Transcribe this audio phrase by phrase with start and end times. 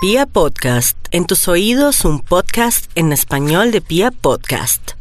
[0.00, 4.92] Pia Podcast, en tus oídos un podcast en español de Pia Podcast.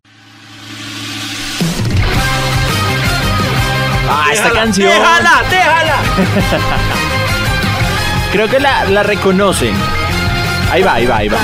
[4.09, 4.89] Ah, esta canción.
[4.89, 5.97] ¡Déjala, déjala!
[8.31, 9.75] Creo que la, la reconocen.
[10.71, 11.39] Ahí va, ahí va, ahí va.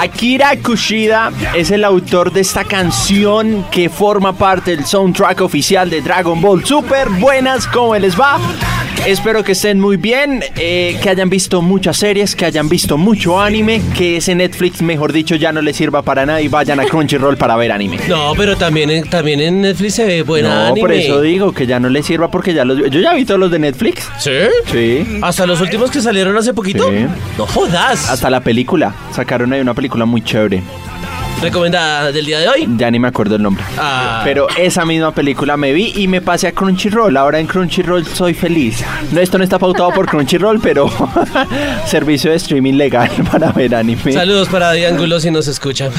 [0.00, 6.00] Akira Kushida es el autor de esta canción que forma parte del soundtrack oficial de
[6.00, 7.08] Dragon Ball Super.
[7.08, 8.38] Buenas, ¿cómo les va?
[9.06, 13.40] Espero que estén muy bien, eh, que hayan visto muchas series, que hayan visto mucho
[13.40, 16.84] anime, que ese Netflix, mejor dicho, ya no les sirva para nada y vayan a
[16.84, 17.98] Crunchyroll para ver anime.
[18.08, 20.80] No, pero también en, también en Netflix se ve buena no, anime.
[20.80, 22.78] por eso digo que ya no les sirva porque ya los...
[22.90, 24.08] Yo ya vi todos los de Netflix.
[24.18, 24.30] ¿Sí?
[24.70, 25.06] Sí.
[25.22, 26.90] ¿Hasta los últimos que salieron hace poquito?
[26.90, 27.06] Sí.
[27.38, 28.10] No jodas.
[28.10, 28.94] Hasta la película.
[29.12, 30.62] Sacaron ahí una película muy chévere.
[31.40, 32.68] ¿Recomendada del día de hoy?
[32.76, 33.62] Ya ni me acuerdo el nombre.
[33.78, 34.22] Ah.
[34.24, 37.16] Pero esa misma película me vi y me pasé a Crunchyroll.
[37.16, 38.82] Ahora en Crunchyroll soy feliz.
[39.12, 40.90] No, esto no está pautado por Crunchyroll, pero
[41.86, 44.12] servicio de streaming legal para ver anime.
[44.12, 45.92] Saludos para Diángulo si nos escuchan.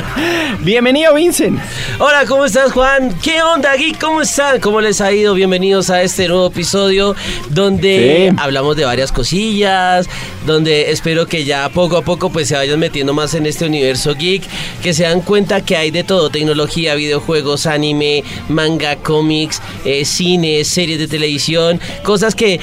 [0.60, 1.58] Bienvenido, Vincent.
[1.98, 3.12] Hola, ¿cómo estás, Juan?
[3.20, 3.98] ¿Qué onda, Geek?
[4.00, 4.60] ¿Cómo están?
[4.60, 5.34] ¿Cómo les ha ido?
[5.34, 7.16] Bienvenidos a este nuevo episodio
[7.50, 8.36] donde Sí.
[8.38, 10.08] hablamos de varias cosillas,
[10.46, 14.14] donde espero que ya poco a poco pues se vayan metiendo más en este universo
[14.14, 14.42] geek,
[14.82, 20.64] que se dan cuenta que hay de todo, tecnología, videojuegos, anime, manga, cómics, eh, cine,
[20.64, 22.60] series de televisión, cosas que,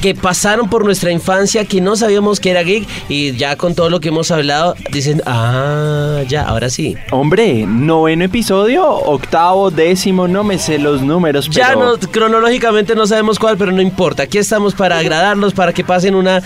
[0.00, 3.90] que pasaron por nuestra infancia que no sabíamos que era geek y ya con todo
[3.90, 6.96] lo que hemos hablado dicen, ah, ya, ahora sí.
[7.10, 11.66] Hombre, noveno episodio, octavo, décimo, no me sé los números, pero...
[11.66, 14.24] Ya no, cronológicamente no sabemos cuál, pero no importa.
[14.24, 16.42] Aquí estamos para agradarlos, para que pasen una,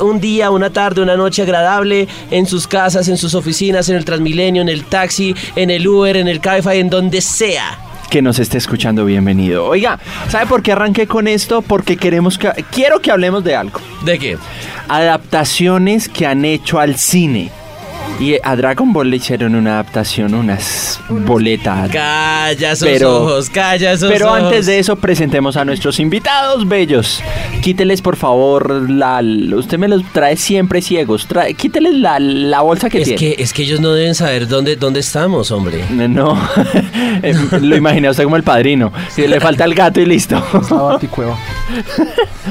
[0.00, 4.04] un día, una tarde, una noche agradable en sus casas, en sus oficinas, en el
[4.04, 7.78] Transmilenio, en el taxi, en el Uber, en el Cabify, en donde sea.
[8.10, 9.66] que nos esté escuchando, bienvenido.
[9.66, 11.62] Oiga, ¿sabe por qué arranqué con esto?
[11.62, 12.50] Porque queremos que...
[12.72, 13.80] Quiero que hablemos de algo.
[14.04, 14.36] ¿De qué?
[14.90, 17.52] adaptaciones que han hecho al cine.
[18.20, 21.90] Y a Dragon Ball le hicieron una adaptación, unas boletas.
[21.90, 24.42] Calla esos Pero- ojos, calla esos Pero ojos.
[24.42, 27.22] antes de eso presentemos a nuestros invitados bellos.
[27.62, 29.22] Quíteles por favor la...
[29.56, 31.26] Usted me los trae siempre ciegos.
[31.28, 33.36] Trae, quíteles la, la bolsa que Es tiene.
[33.36, 35.82] que, es que ellos no deben saber dónde, dónde estamos, hombre.
[35.90, 36.38] No,
[37.62, 38.92] lo imaginé usted como el padrino.
[39.08, 40.42] Si le falta el gato y listo.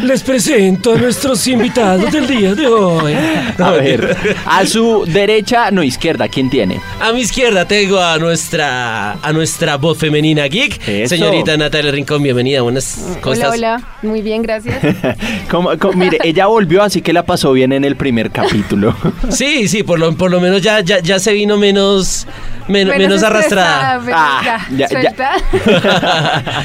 [0.03, 3.13] Les presento a nuestros invitados del día de hoy.
[3.58, 4.16] A ver,
[4.46, 6.80] a su derecha, no izquierda, ¿quién tiene?
[7.02, 11.16] A mi izquierda tengo a nuestra a nuestra voz femenina geek, Eso.
[11.16, 14.80] señorita Natalia Rincón, bienvenida, buenas ¿cómo Hola, hola, muy bien, gracias.
[15.50, 18.96] Como- como- mire, ella volvió, así que la pasó bien en el primer capítulo.
[19.30, 22.28] Sí, sí, por lo, por lo menos ya, ya, ya se vino menos,
[22.69, 24.00] men- menos, arrastrada.
[24.00, 25.31] menos Ah, ya, ya,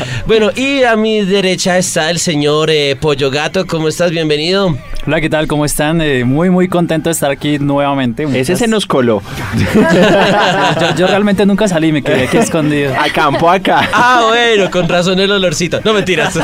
[0.26, 4.10] bueno, y a mi derecha está el señor eh, Pollo Gato, ¿cómo estás?
[4.10, 4.76] Bienvenido.
[5.06, 5.46] Hola, ¿qué tal?
[5.46, 6.00] ¿Cómo están?
[6.00, 8.26] Eh, muy, muy contento de estar aquí nuevamente.
[8.40, 9.22] Ese se nos coló.
[10.80, 12.94] yo, yo realmente nunca salí, me quedé aquí escondido.
[12.98, 13.88] A campo acá.
[13.92, 15.80] Ah, bueno, con razón el olorcito.
[15.84, 16.38] No mentiras.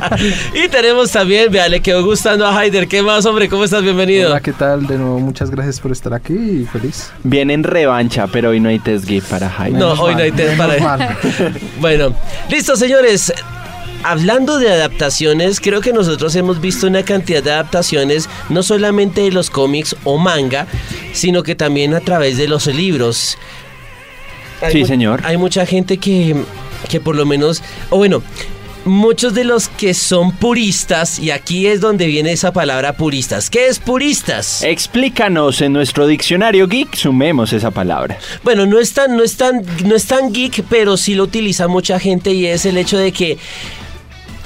[0.54, 2.88] y tenemos también, vea, le quedó gustando a Haider.
[2.88, 3.48] ¿Qué más, hombre?
[3.50, 3.82] ¿Cómo estás?
[3.82, 4.30] Bienvenido.
[4.30, 4.86] Hola, ¿qué tal?
[4.86, 7.10] De nuevo, muchas gracias por estar aquí y feliz.
[7.22, 9.78] Viene en revancha, pero hoy no hay test para Jaime.
[9.78, 11.18] No, hoy no hay test para-.
[11.80, 12.14] Bueno,
[12.50, 13.32] listo, señores.
[14.02, 19.32] Hablando de adaptaciones, creo que nosotros hemos visto una cantidad de adaptaciones, no solamente de
[19.32, 20.66] los cómics o manga,
[21.12, 23.36] sino que también a través de los libros.
[24.60, 25.22] Hay Sí, señor.
[25.24, 26.36] Hay mucha gente que,
[26.88, 28.22] que por lo menos, o bueno,
[28.86, 33.50] muchos de los que son puristas, y aquí es donde viene esa palabra puristas.
[33.50, 34.62] ¿Qué es puristas?
[34.62, 38.18] Explícanos en nuestro diccionario geek, sumemos esa palabra.
[38.42, 41.68] Bueno, no es tan, no es tan, no es tan geek, pero sí lo utiliza
[41.68, 43.38] mucha gente y es el hecho de que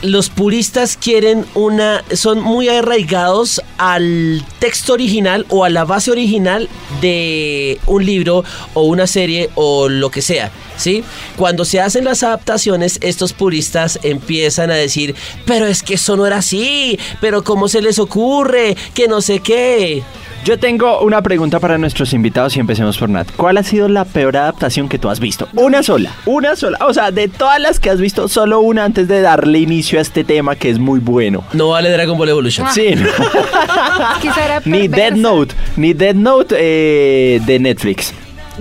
[0.02, 6.68] los puristas quieren una, son muy arraigados al texto original o a la base original
[7.00, 8.44] de un libro
[8.74, 11.04] o una serie o lo que sea, ¿sí?
[11.36, 15.14] Cuando se hacen las adaptaciones, estos puristas empiezan a decir,
[15.44, 19.41] pero es que eso no era así, pero cómo se les ocurre, que no sé
[19.41, 20.03] qué.
[20.42, 23.28] Yo tengo una pregunta para nuestros invitados y empecemos por Nat.
[23.37, 25.48] ¿Cuál ha sido la peor adaptación que tú has visto?
[25.53, 26.78] Una sola, una sola.
[26.81, 30.03] O sea, de todas las que has visto, solo una antes de darle inicio a
[30.03, 31.45] este tema que es muy bueno.
[31.53, 32.66] No vale Dragon Ball Evolution.
[32.72, 33.07] Sí, no.
[34.22, 34.89] Quizá era ni.
[34.89, 38.15] Dead Note, ni Dead Note eh, de Netflix.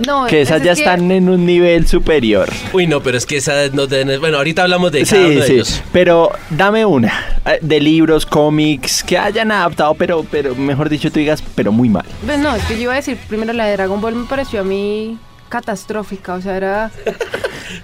[0.06, 2.48] No, Que esas es ya que- están en un nivel superior.
[2.72, 5.40] Uy, no, pero es que esa no tiene- Bueno, ahorita hablamos de cada Sí, uno
[5.40, 5.82] de sí, ellos.
[5.92, 7.12] pero dame una
[7.46, 11.88] eh, de libros, cómics que hayan adaptado, pero, pero mejor dicho, tú digas, pero muy
[11.88, 12.04] mal.
[12.24, 14.60] Pues no, es que yo iba a decir primero la de Dragon Ball me pareció
[14.60, 15.18] a mí
[15.48, 16.90] catastrófica, o sea, era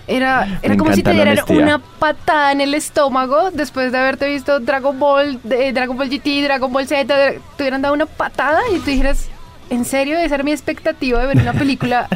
[0.08, 4.58] Era, era como si te dieran una patada en el estómago después de haberte visto
[4.60, 8.78] Dragon Ball, eh, Dragon Ball GT, Dragon Ball Z, te hubieran dado una patada y
[8.80, 9.28] tú dijeras,
[9.70, 10.18] ¿en serio?
[10.18, 12.08] Esa era mi expectativa de ver una película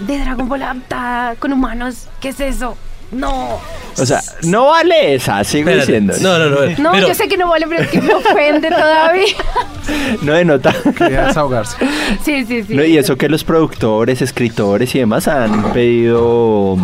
[0.00, 2.06] de Dragon Ball adaptada con humanos.
[2.20, 2.76] ¿Qué es eso?
[3.10, 3.60] No.
[3.98, 6.00] O sea, no vale esa, sigo Espérate.
[6.00, 6.14] diciendo.
[6.22, 6.60] No, no, no.
[6.78, 9.24] No, pero- yo sé que no vale, pero es que me ofende todavía.
[10.22, 10.72] No de nota.
[10.96, 11.76] Quería desahogarse.
[12.24, 12.74] Sí, sí, sí.
[12.74, 16.76] No, y eso que los productores, escritores y demás han pedido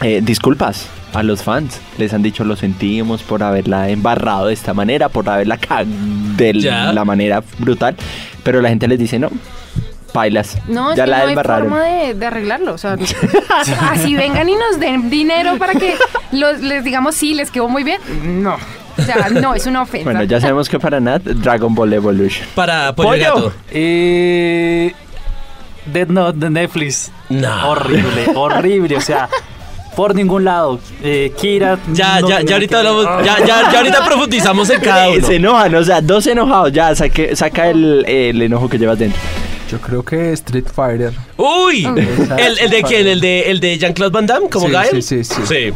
[0.00, 1.80] eh, disculpas a los fans.
[1.98, 5.86] Les han dicho lo sentimos por haberla embarrado de esta manera, por haberla cagado
[6.36, 6.92] de Ya.
[6.92, 7.96] la manera brutal.
[8.42, 9.30] Pero la gente les dice no.
[10.12, 10.58] Pailas.
[10.66, 11.68] No, es ya que la no hay embarraron.
[11.68, 12.74] forma de, de arreglarlo.
[12.74, 12.96] O sea,
[13.90, 15.94] así vengan y nos den dinero para que
[16.32, 18.00] los- les digamos sí, les quedó muy bien.
[18.42, 18.56] No.
[18.98, 20.04] O sea, no, es una ofensa.
[20.04, 22.44] Bueno, ya sabemos que para Nat, Dragon Ball Evolution.
[22.54, 23.22] Para Pollo ¡Pollo!
[23.34, 23.52] Gato.
[23.70, 24.92] Eh,
[25.86, 27.10] Dead Note de Netflix.
[27.28, 27.70] No.
[27.70, 28.96] Horrible, horrible.
[28.96, 29.28] O sea,
[29.96, 30.78] por ningún lado.
[31.02, 31.78] Eh, Kira.
[31.92, 35.26] Ya, no ya, ya ahorita hablamos, ya, ya, ya ahorita profundizamos en cada uno.
[35.26, 36.72] Se enojan, o sea, dos enojados.
[36.72, 39.20] Ya, saque- saca el, el enojo que llevas dentro.
[39.70, 41.12] Yo creo que Street Fighter.
[41.36, 41.84] Uy.
[42.38, 43.06] ¿El, el de quién?
[43.06, 45.02] ¿El de, el de Jean-Claude Van Damme como Sí, Gael?
[45.02, 45.42] sí, sí, sí.
[45.46, 45.72] Sí.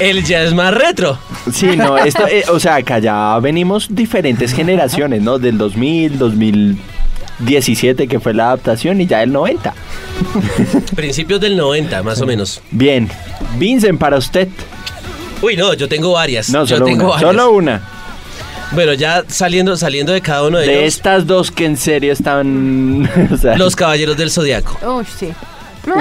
[0.00, 1.16] Él ya es más retro.
[1.52, 5.38] Sí, no, esto, eh, o sea, acá ya venimos diferentes generaciones, ¿no?
[5.38, 6.18] Del 2000,
[7.38, 9.74] 2017, que fue la adaptación, y ya el 90.
[10.94, 12.60] Principios del 90, más o menos.
[12.70, 13.08] Bien.
[13.58, 14.48] Vincent, para usted.
[15.42, 16.50] Uy, no, yo tengo varias.
[16.50, 17.14] No, yo solo tengo una.
[17.14, 17.30] varias.
[17.30, 17.82] Solo una.
[18.72, 22.12] Bueno, ya saliendo, saliendo de cada uno de, De ellos, estas dos que en serio
[22.12, 23.08] están.
[23.32, 24.78] o sea, los Caballeros del Zodiaco.
[24.96, 25.32] Uy, sí.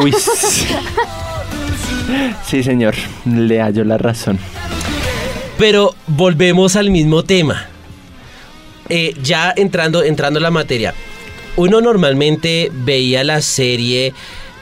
[0.02, 0.66] Uy, sí.
[2.46, 2.96] Sí, señor.
[3.26, 4.40] Le hallo la razón.
[5.58, 7.68] Pero volvemos al mismo tema.
[8.90, 10.94] Eh, ya entrando, entrando en la materia.
[11.56, 14.14] Uno normalmente veía la serie,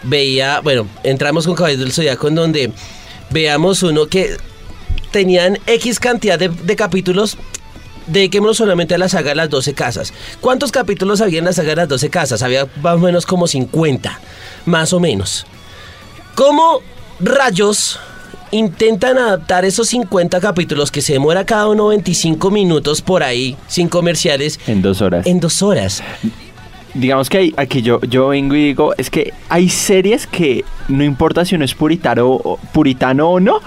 [0.03, 2.71] veía, bueno, entramos con Caballeros del Zodiaco en donde
[3.29, 4.35] veamos uno que
[5.11, 7.38] tenían X cantidad de, de capítulos.
[8.07, 10.11] Dediquémonos solamente a la saga de las 12 casas.
[10.41, 12.41] ¿Cuántos capítulos había en la saga de las 12 casas?
[12.41, 14.19] Había más o menos como 50,
[14.65, 15.45] más o menos.
[16.35, 16.81] ¿Cómo
[17.19, 17.99] rayos
[18.49, 23.88] intentan adaptar esos 50 capítulos que se demora cada uno 25 minutos por ahí, sin
[23.88, 25.25] comerciales, En dos horas.
[25.25, 26.03] en dos horas?
[26.93, 31.45] Digamos que aquí yo, yo vengo y digo, es que hay series que no importa
[31.45, 32.39] si uno es puritano,
[32.73, 33.61] puritano o no,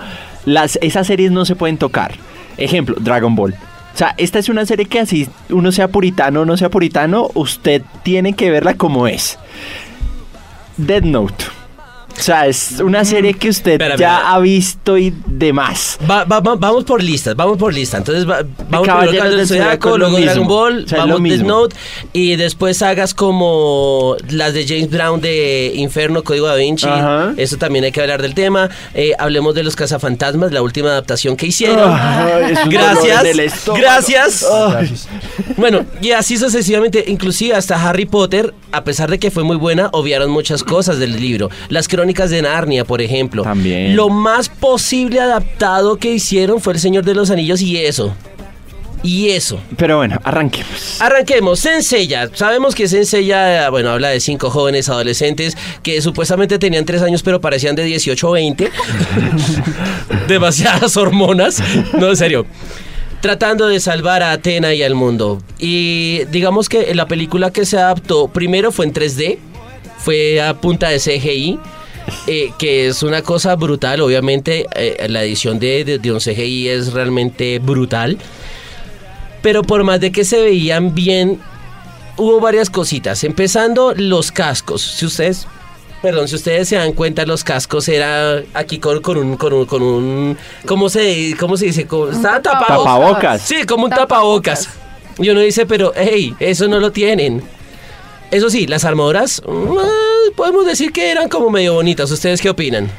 [0.44, 2.15] las, esas series no se pueden tocar.
[2.56, 3.55] Ejemplo, Dragon Ball.
[3.94, 7.31] O sea, esta es una serie que así uno sea puritano o no sea puritano,
[7.35, 9.38] usted tiene que verla como es.
[10.76, 11.44] Dead Note.
[12.16, 15.99] O sea, es una serie que usted Espera, ya ha visto y demás.
[16.08, 17.96] Va- va- va- vamos por listas, vamos por lista.
[17.99, 20.49] Entonces va- vamos Caballeros primero del Zodiaco luego Dragon mismo.
[20.55, 21.40] Ball, O sea, vamos Death.
[21.43, 21.76] Note
[22.12, 26.87] y después sagas como las de James Brown de Inferno, Código Da Vinci.
[26.87, 27.34] Ajá.
[27.37, 28.70] Eso también hay que hablar del tema.
[28.94, 31.90] Eh, hablemos de los cazafantasmas, la última adaptación que hicieron.
[32.69, 33.66] Gracias.
[33.76, 34.46] Gracias.
[35.56, 39.88] Bueno, y así sucesivamente, inclusive hasta Harry Potter, a pesar de que fue muy buena,
[39.93, 41.50] obviaron muchas cosas del libro.
[41.69, 43.43] Las crónicas de Narnia, por ejemplo.
[43.43, 43.97] También.
[43.97, 48.15] Lo más posible adaptado que hicieron fue El Señor de los Anillos y eso.
[49.05, 49.61] Y eso.
[49.77, 50.99] Pero bueno, arranquemos.
[50.99, 52.31] Arranquemos, Senseiya.
[52.33, 57.39] Sabemos que Senseiya, bueno, habla de cinco jóvenes adolescentes que supuestamente tenían tres años pero
[57.39, 58.71] parecían de 18 o 20.
[60.29, 61.62] Demasiadas hormonas.
[61.99, 62.47] No, en serio.
[63.21, 65.43] Tratando de salvar a Atena y al mundo.
[65.59, 69.38] Y digamos que la película que se adaptó primero fue en 3D.
[69.99, 71.59] Fue a punta de CGI.
[72.26, 76.68] Eh, que es una cosa brutal, obviamente eh, la edición de, de, de un CGI
[76.68, 78.18] es realmente brutal
[79.42, 81.38] pero por más de que se veían bien,
[82.16, 83.25] hubo varias cositas.
[83.25, 84.80] Empezando los cascos.
[84.80, 85.46] Si ustedes,
[86.00, 89.66] perdón, si ustedes se dan cuenta, los cascos era aquí con, con un, con un,
[89.66, 91.87] con un, ¿cómo se, cómo se dice?
[91.87, 92.84] Como- Estaba tapado.
[92.84, 93.42] Tapabocas.
[93.42, 94.70] Sí, como un tapabocas.
[95.18, 97.42] Y uno dice, pero, hey, eso no lo tienen.
[98.30, 99.42] Eso sí, las armaduras,
[100.37, 102.11] podemos decir que eran como medio bonitas.
[102.11, 102.90] ¿Ustedes qué opinan?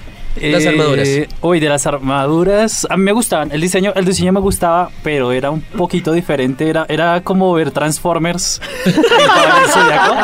[0.41, 1.09] Las Eh, armaduras.
[1.41, 3.51] Uy, de las armaduras, a mí me gustaban.
[3.51, 6.69] El diseño, el diseño me gustaba, pero era un poquito diferente.
[6.69, 8.61] Era, era como ver Transformers.
[8.85, 8.93] en
[9.27, 10.15] Caballeros Zodiaco.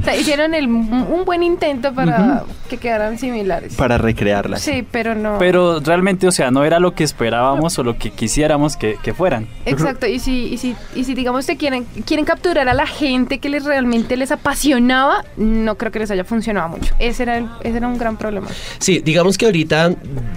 [0.00, 3.74] O sea, hicieron el- un buen intento para que quedaran similares.
[3.74, 4.60] Para recrearlas.
[4.62, 5.36] Sí, pero no.
[5.38, 9.14] pero realmente, o sea, no era lo que esperábamos o lo que quisiéramos que, que
[9.14, 9.46] fueran.
[9.66, 13.38] Exacto, y si, y si, y si digamos que quieren, quieren capturar a la gente
[13.38, 16.94] que les realmente les apasionaba, no creo que les haya funcionado mucho.
[16.98, 18.48] Ese era, el- ese era un gran problema.
[18.78, 19.94] Sí, digamos que ahorita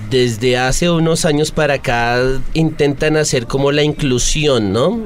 [0.10, 2.20] desde hace unos años para acá
[2.54, 5.00] intentan hacer como la inclusión, ¿no?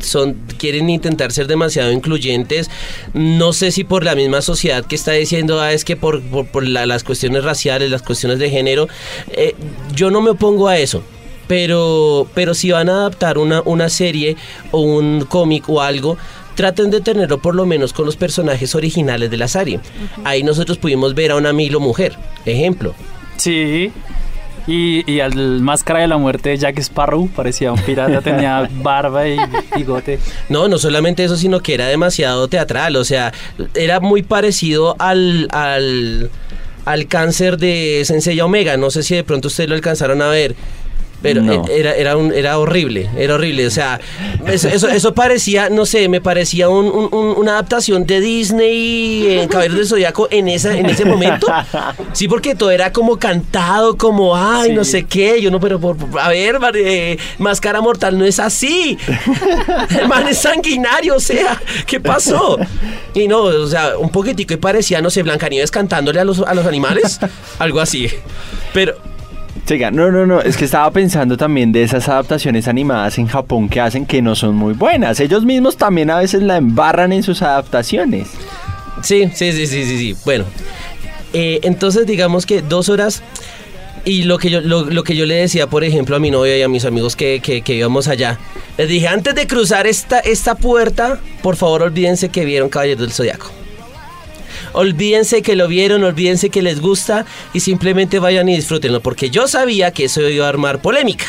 [0.00, 2.70] Son, quieren intentar ser demasiado incluyentes.
[3.14, 6.46] No sé si por la misma sociedad que está diciendo, ah, es que por, por-
[6.48, 8.88] por la- las cuestiones raciales, las cuestiones de género.
[9.30, 9.54] Eh,
[9.94, 11.02] yo no me opongo a eso.
[11.46, 14.36] Pero, pero si van a adaptar una, una serie
[14.70, 16.18] o un cómic o algo,
[16.58, 19.78] traten de tenerlo por lo menos con los personajes originales de la serie.
[20.24, 22.96] Ahí nosotros pudimos ver a una Milo mujer, ejemplo.
[23.36, 23.92] Sí.
[24.66, 29.28] Y, y al máscara de la muerte de Jack Sparrow parecía un pirata, tenía barba
[29.28, 29.38] y
[29.76, 30.18] bigote.
[30.48, 32.96] No, no solamente eso, sino que era demasiado teatral.
[32.96, 33.32] O sea,
[33.76, 36.28] era muy parecido al, al,
[36.86, 38.76] al cáncer de Sensei Omega.
[38.76, 40.56] No sé si de pronto ustedes lo alcanzaron a ver.
[41.20, 41.64] Pero No.
[41.66, 43.66] e- era, era, un, era horrible, era horrible.
[43.66, 44.00] O sea,
[44.46, 49.38] eso, eso, eso parecía, no sé, me parecía un- un- un- una adaptación de Disney
[49.40, 51.46] en Caballeros del Zodiaco en, esa, en ese momento.
[52.12, 54.74] Sí, porque todo era como cantado, como, ay, Sí.
[54.76, 55.40] no sé qué.
[55.42, 58.96] Yo no, pero por, a ver, eh, Máscara Mortal no es así.
[60.00, 62.58] El man es sanguinario, o sea, ¿qué pasó?
[63.14, 66.54] Y no, o sea, un poquitico y parecía, no sé, Blancanieves cantándole a los, a
[66.54, 67.18] los animales,
[67.58, 68.08] algo así.
[68.72, 68.94] Pero,
[69.68, 73.68] Chica, no, no, no, es que estaba pensando también de esas adaptaciones animadas en Japón
[73.68, 75.20] que hacen que no son muy buenas.
[75.20, 78.28] Ellos mismos también a veces la embarran en sus adaptaciones.
[79.02, 80.16] sí, sí, sí, sí, sí, sí.
[80.24, 80.46] Bueno,
[81.34, 83.22] eh, entonces digamos que dos horas...
[84.06, 86.62] Y lo que, yo, lo, que yo le decía, por ejemplo, a mi novia y
[86.62, 88.38] a mis amigos que, que, que íbamos allá,
[88.78, 93.12] les dije, antes de cruzar esta, esta puerta, por favor olvídense que vieron Caballeros del
[93.12, 93.57] Zodiaco.
[94.72, 99.48] Olvídense que lo vieron, olvídense que les gusta y simplemente vayan y disfrútenlo, porque yo
[99.48, 101.26] sabía que eso iba a armar polémica,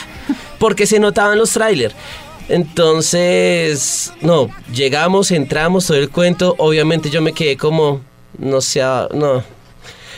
[0.59, 1.95] porque se notaba en los trailers.
[2.49, 8.01] Entonces, no, llegamos, entramos, todo el cuento, obviamente yo me quedé como,
[8.37, 8.81] no sé,
[9.13, 9.43] no.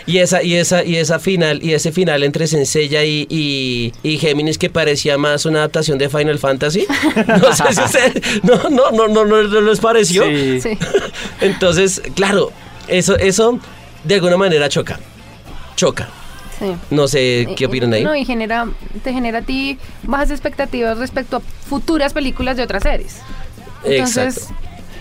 [0.07, 4.17] Y esa, y esa, y esa final, y ese final entre Senseiya y, y, y
[4.17, 6.85] Géminis que parecía más una adaptación de Final Fantasy.
[7.27, 10.23] No sé si ustedes- no, no, no, no, no, no les pareció.
[10.25, 10.59] Sí.
[10.61, 10.69] Sí.
[11.41, 12.51] Entonces, claro,
[12.91, 13.59] eso, eso
[14.03, 14.99] de alguna manera choca.
[15.75, 16.07] Choca.
[16.59, 16.75] Sí.
[16.91, 18.03] No sé qué Eh, opinan ahí.
[18.03, 18.67] No, y genera,
[19.03, 23.17] te genera a ti bajas expectativas respecto a futuras películas de otras series.
[23.83, 24.55] Entonces, Exacto.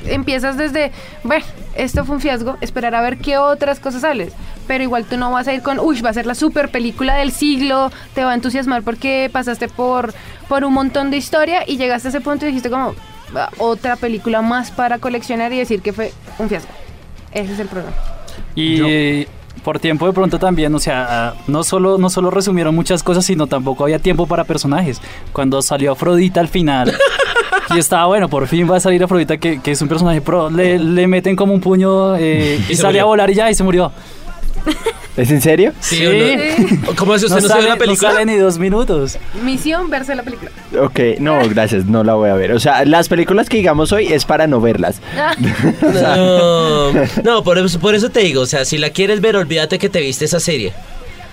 [0.07, 0.91] empiezas desde,
[1.23, 1.45] bueno,
[1.77, 4.33] esto fue un fiasco, esperar a ver qué otras cosas sales.
[4.67, 7.17] Pero igual tú no vas a ir con, uy, va a ser la super película
[7.17, 10.15] del siglo, te va a entusiasmar porque pasaste por,
[10.49, 12.95] por un montón de historia y llegaste a ese punto y dijiste como,
[13.35, 16.73] "Ah, otra película más para coleccionar y decir que fue un fiasco.
[17.33, 17.95] Ese es el problema.
[18.55, 19.31] Y Yo-
[19.63, 23.47] por tiempo de pronto también, o sea, no solo, no solo resumieron muchas cosas, sino
[23.47, 25.01] tampoco había tiempo para personajes.
[25.33, 26.95] Cuando salió Afrodita al final,
[27.75, 30.49] y estaba bueno, por fin va a salir Afrodita, que, que es un personaje pro,
[30.51, 33.07] le, le meten como un puño eh, Y y, sale a murió.
[33.09, 33.93] volar y ya, y se murió.
[35.21, 35.73] ¿Es en serio?
[35.81, 36.95] Sí, ¿o no?
[36.97, 37.23] ¿Cómo es?
[37.23, 38.13] ¿Usted no, se sale, vio la no película?
[38.13, 39.19] sale ni dos minutos.
[39.43, 40.51] Misión, verse la película.
[40.81, 42.53] Ok, no, gracias, no la voy a ver.
[42.53, 45.01] O sea, las películas que digamos hoy es para no verlas.
[45.83, 49.79] No, no por, eso, por eso te digo, o sea, si la quieres ver, olvídate
[49.79, 50.73] que te viste esa serie.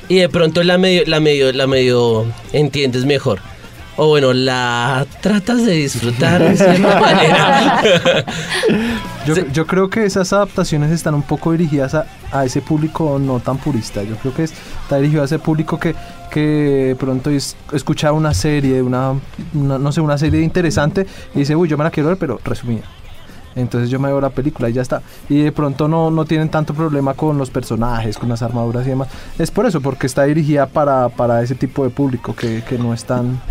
[0.10, 3.40] Y de pronto la medio, la medio, la medio entiendes mejor.
[4.00, 7.82] O bueno, la tratas de disfrutar de cierta manera.
[9.54, 13.58] Yo, creo que esas adaptaciones están un poco dirigidas a, a ese público no tan
[13.58, 14.04] purista.
[14.04, 15.96] Yo creo que es- está dirigido a ese público que,
[16.32, 16.40] que
[16.90, 19.14] de pronto es, escucha una serie, una,
[19.54, 22.40] una- no sé, una serie interesante y dice, uy, yo me la quiero ver, pero
[22.44, 22.84] resumida.
[23.56, 25.02] Entonces yo me veo la película y ya está.
[25.28, 28.90] Y de pronto no, no tienen tanto problema con los personajes, con las armaduras y
[28.90, 29.08] demás.
[29.40, 32.94] Es por eso, porque está dirigida para, para ese tipo de público que, que no
[32.94, 33.42] es tan...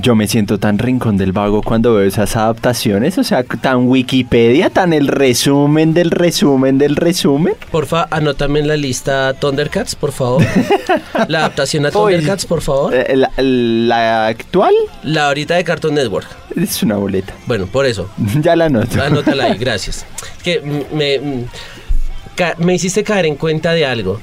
[0.00, 4.70] Yo me siento tan rincón del vago cuando veo esas adaptaciones, o sea, tan Wikipedia,
[4.70, 7.54] tan el resumen del resumen del resumen.
[7.72, 10.44] Porfa, anótame en la lista Thundercats, por favor.
[11.26, 12.94] La adaptación a Thundercats, por favor.
[12.94, 16.28] Eh, La, la actual La ahorita de Cartoon Network.
[16.54, 17.34] es una boleta.
[17.46, 18.08] Bueno, por eso.
[18.42, 19.02] Ya la anoto.
[19.02, 20.06] Anótala ahí, gracias.
[20.44, 20.60] Que
[20.92, 21.46] me,
[22.58, 24.20] me hiciste caer en cuenta de algo.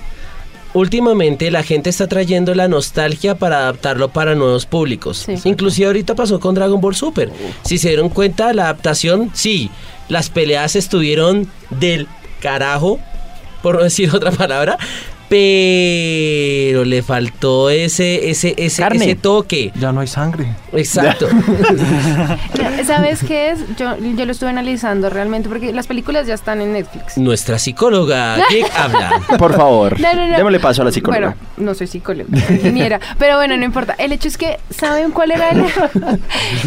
[0.77, 5.25] Últimamente la gente está trayendo la nostalgia para adaptarlo para nuevos públicos.
[5.25, 5.33] Sí.
[5.45, 7.31] Inclusive ahorita pasó con Dragon Ball Super.
[7.63, 9.71] Si se dieron cuenta, la adaptación, sí,
[10.07, 12.07] las peleas estuvieron del
[12.41, 12.99] carajo,
[13.63, 14.77] por no decir otra palabra,
[15.29, 19.03] pero le faltó ese, ese, ese, Carne.
[19.05, 19.71] ese toque.
[19.79, 20.47] Ya no hay sangre.
[20.73, 21.27] Exacto.
[21.31, 23.59] No, ¿Sabes qué es?
[23.77, 27.17] Yo, yo lo estuve analizando realmente porque las películas ya están en Netflix.
[27.17, 29.21] Nuestra psicóloga Geek habla.
[29.37, 30.37] Por favor, No, no, no.
[30.37, 31.35] démosle paso a la psicóloga.
[31.35, 32.99] Bueno, no soy psicóloga, soy ingeniera.
[33.19, 33.95] pero bueno, no importa.
[33.97, 36.19] El hecho es que, ¿saben cuál era la,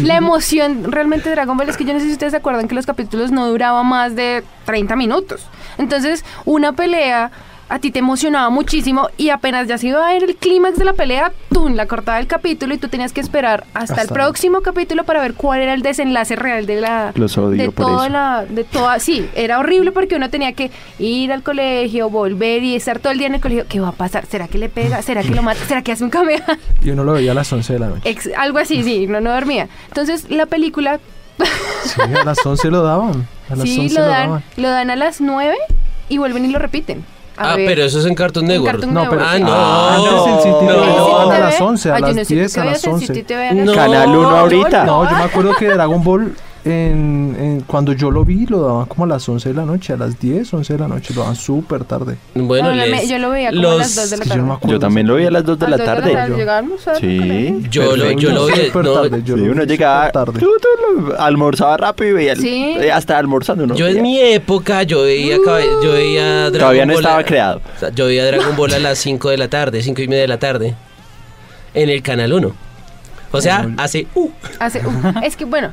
[0.03, 1.69] la emoción realmente de Dragon Ball?
[1.69, 4.15] Es que yo no sé si ustedes se acuerdan que los capítulos no duraban más
[4.15, 5.41] de 30 minutos.
[5.77, 7.31] Entonces, una pelea
[7.71, 10.83] a ti te emocionaba muchísimo y apenas ya se iba a ver el clímax de
[10.85, 14.61] la pelea, tú la cortaba el capítulo y tú tenías que esperar hasta, el próximo
[14.61, 18.05] capítulo para ver cuál era el desenlace real de la Los odio de por toda
[18.07, 18.13] eso.
[18.13, 22.75] la de toda sí, era horrible porque uno tenía que ir al colegio, volver y
[22.75, 24.25] estar todo el día en el colegio, ¿qué va a pasar?
[24.25, 25.01] ¿Será que le pega?
[25.01, 25.63] ¿Será que lo mata?
[25.65, 26.39] ¿Será que hace un cameo?
[26.83, 28.09] Y uno lo veía a las 11 de la noche.
[28.09, 29.69] Ex- algo así, sí, no no dormía.
[29.87, 30.99] Entonces, la película
[31.85, 33.27] Sí, a las 11 lo daban.
[33.49, 34.43] A las sí 11 lo lo dan daban.
[34.57, 35.55] lo dan a las 9
[36.09, 37.03] y vuelven y lo repiten.
[37.37, 37.65] A Ah, ver.
[37.65, 38.71] pero eso es en Cartoon En Network.
[38.73, 39.47] Cartoon No, pero Ah, no.
[39.49, 40.57] Ah, antes en City no.
[40.59, 41.65] TV ¿En lo daban a las TV?
[41.67, 43.05] 11, a Ay, las no sé 10, por a las veías en 11.
[43.07, 43.73] City TV a las No.
[43.73, 44.83] Canal uno yo ahorita.
[44.85, 48.85] No, yo me acuerdo que Dragon Ball, en, en- cuando yo lo vi, lo daban
[48.85, 51.21] como a las 11 de la noche, a las 10, 11 de la noche, lo
[51.21, 52.17] daban súper tarde.
[52.35, 54.35] Bueno, No, les- yo lo veía como los- a las 2 de la que yo
[54.37, 54.57] no me tarde.
[54.57, 54.75] acuerdo.
[54.75, 56.15] Yo también lo vi a las 2 de la tarde.
[56.17, 56.27] A
[56.99, 57.63] Sí.
[57.71, 60.39] Yo lo- yo lo vi, Súper no, tarde, yo Sí, lo uno llegaba, tarde.
[60.39, 62.75] tú, tú, lo- almorzaba rápido y veía, Sí.
[62.79, 63.65] eh, hasta almorzando.
[63.67, 63.75] ¿no?
[63.75, 67.61] Yo en mi época, yo veía, cab- yo veía Dragon Todavía no Ball estaba creado.
[67.75, 70.21] o sea, Yo veía Dragon Ball a las 5 de la tarde, 5 y media
[70.21, 70.75] de la tarde.
[71.73, 72.51] En el Canal 1.
[73.31, 74.07] O sea, hace...
[74.13, 75.71] uh, Hace- uh, es que bueno,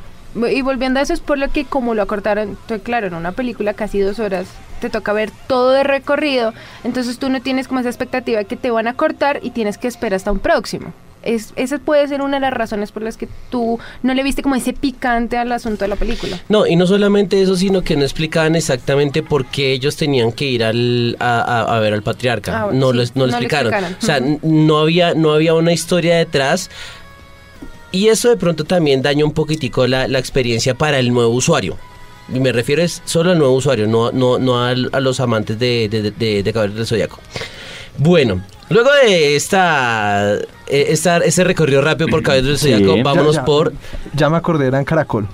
[0.50, 3.74] y volviendo a eso es por lo que como lo acortaron, claro, en una película
[3.74, 4.46] casi dos horas
[4.80, 6.52] te toca ver todo de recorrido,
[6.84, 9.88] entonces tú no tienes como esa expectativa que te van a cortar y tienes que
[9.88, 10.92] esperar hasta un próximo.
[11.20, 14.40] Es, esa puede ser una de las razones por las que tú no le viste
[14.40, 16.38] como ese picante al asunto de la película.
[16.48, 20.44] No, y no solamente eso, sino que no explicaban exactamente por qué ellos tenían que
[20.44, 22.60] ir al, a, a- a ver al patriarca.
[22.60, 23.96] Ah, bueno, no, sí, lo, no lo no lo explicaron.
[24.00, 26.70] O sea, no había, no había una historia detrás.
[27.92, 31.76] Y eso de pronto también daña un poquitico la, la experiencia para el nuevo usuario.
[32.32, 35.88] Y me refiero es solo al nuevo usuario, no, no, no a, los amantes de,
[35.90, 37.18] de, de, de Caballeros del Zodiaco.
[37.96, 42.70] Bueno, luego de esta, eh, esta, este recorrido rápido por Caballeros del Sí.
[42.74, 43.72] Zodiaco, Ya, vámonos Ya- ya- por...
[44.14, 45.26] Ya me acordé, era en Caracol.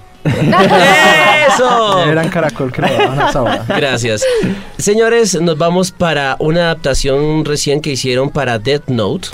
[1.49, 2.05] ¡Eso!
[2.09, 2.81] Era en Caracol que.
[3.69, 4.25] Gracias.
[4.79, 9.29] Señores, nos vamos para una adaptación recién que hicieron para Death Note.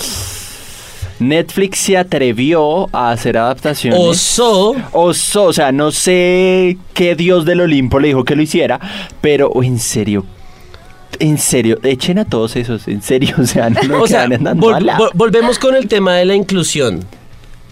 [1.21, 3.99] Netflix se atrevió a hacer adaptaciones.
[4.01, 4.75] Osó.
[4.93, 8.81] Osó, o sea, no sé qué dios del Olimpo le dijo que lo hiciera,
[9.21, 10.25] pero en serio,
[11.19, 15.11] en serio, echen a todos esos, en serio, o sea, no O sea, vol- vol-
[15.15, 17.05] volvemos con el tema de la inclusión.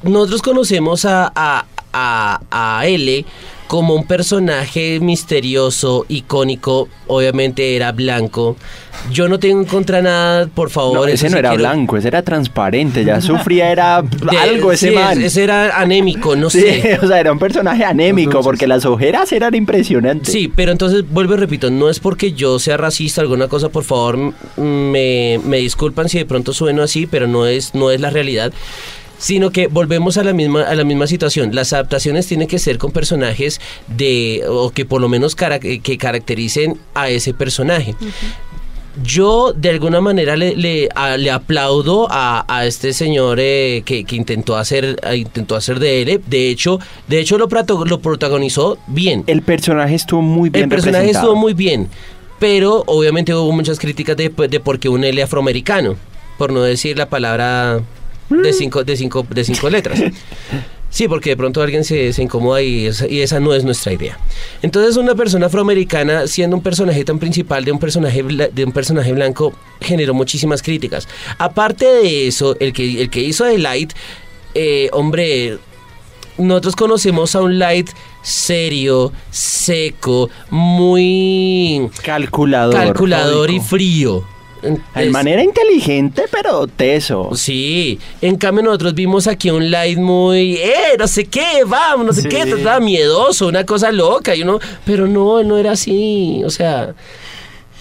[0.03, 2.41] Nosotros conocemos a, a, a,
[2.79, 3.25] a L
[3.69, 8.57] como un personaje misterioso, icónico, obviamente era blanco.
[9.13, 10.95] Yo no tengo en contra nada, por favor.
[10.97, 14.73] No, ese no sí era quiero- blanco, ese era transparente, ya sufría, era de- algo
[14.73, 15.23] ese sí, man.
[15.23, 16.99] Ese era anémico, no Sí, sé.
[17.03, 20.33] o sea, era un personaje anémico Entonces- porque las ojeras eran impresionantes.
[20.33, 23.69] Sí, pero entonces vuelvo y repito, no es porque yo sea racista o alguna cosa,
[23.69, 24.19] por favor,
[24.57, 28.53] me, me disculpan si de pronto sueno así, pero no es, no es la realidad.
[29.19, 31.55] Sino que volvemos a la misma a la misma situación.
[31.55, 35.99] Las adaptaciones tienen que ser con personajes de o que por lo menos cara- que
[35.99, 37.95] caractericen a ese personaje.
[39.05, 44.03] Yo de alguna manera le, le, a- le aplaudo a, a este señor eh, que,
[44.05, 46.21] que intentó hacer eh, intentó hacer de él.
[46.27, 49.23] De hecho, de hecho lo, prato- lo protagonizó bien.
[49.29, 51.27] El personaje estuvo muy bien El personaje representado.
[51.29, 51.89] estuvo muy bien,
[52.41, 55.95] pero obviamente hubo muchas críticas de, de por qué un L afroamericano,
[56.37, 57.81] por no decir la palabra
[58.31, 60.01] de cinco, de cinco, de cinco letras.
[60.91, 63.93] Sí, porque de pronto alguien se, se incomoda y esa, y esa no es nuestra
[63.93, 64.19] idea.
[64.63, 69.13] Entonces una persona afroamericana siendo un personaje tan principal de un personaje, de un personaje
[69.13, 71.07] blanco generó muchísimas críticas.
[71.37, 73.93] Aparte de eso, el que, el que hizo de Light,
[74.55, 75.59] eh, hombre,
[76.39, 77.91] nosotros conocemos a un Light
[78.23, 82.75] serio, seco, muy Calculador.
[82.75, 84.25] calculador y frío.
[84.95, 87.31] De manera inteligente, pero teso.
[87.35, 92.13] Sí, en cambio nosotros vimos aquí un light muy, eh, no sé qué, vamos, no
[92.13, 92.29] sé Sí.
[92.29, 96.95] qué, estaba miedoso, una cosa loca, y uno, pero no, no era así, o sea,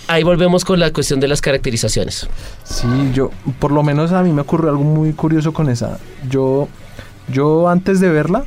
[0.07, 2.27] ahí volvemos con la cuestión de las caracterizaciones.
[2.63, 5.99] Sí, yo, por lo menos a mí me ocurrió algo muy curioso con esa.
[6.29, 6.67] Yo,
[7.31, 8.45] yo antes de verla,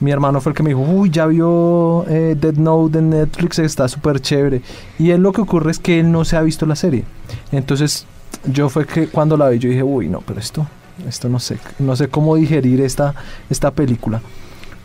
[0.00, 3.58] mi hermano fue el que me dijo, uy, ya vio eh, Dead Note en Netflix,
[3.58, 4.62] está súper chévere.
[4.98, 7.04] Y él lo que ocurre es que él no se ha visto la serie.
[7.52, 8.06] Entonces,
[8.44, 10.66] yo fue que cuando la vi, yo dije, uy, no, pero esto,
[11.06, 13.14] esto no sé, no sé cómo digerir esta,
[13.50, 14.22] esta película.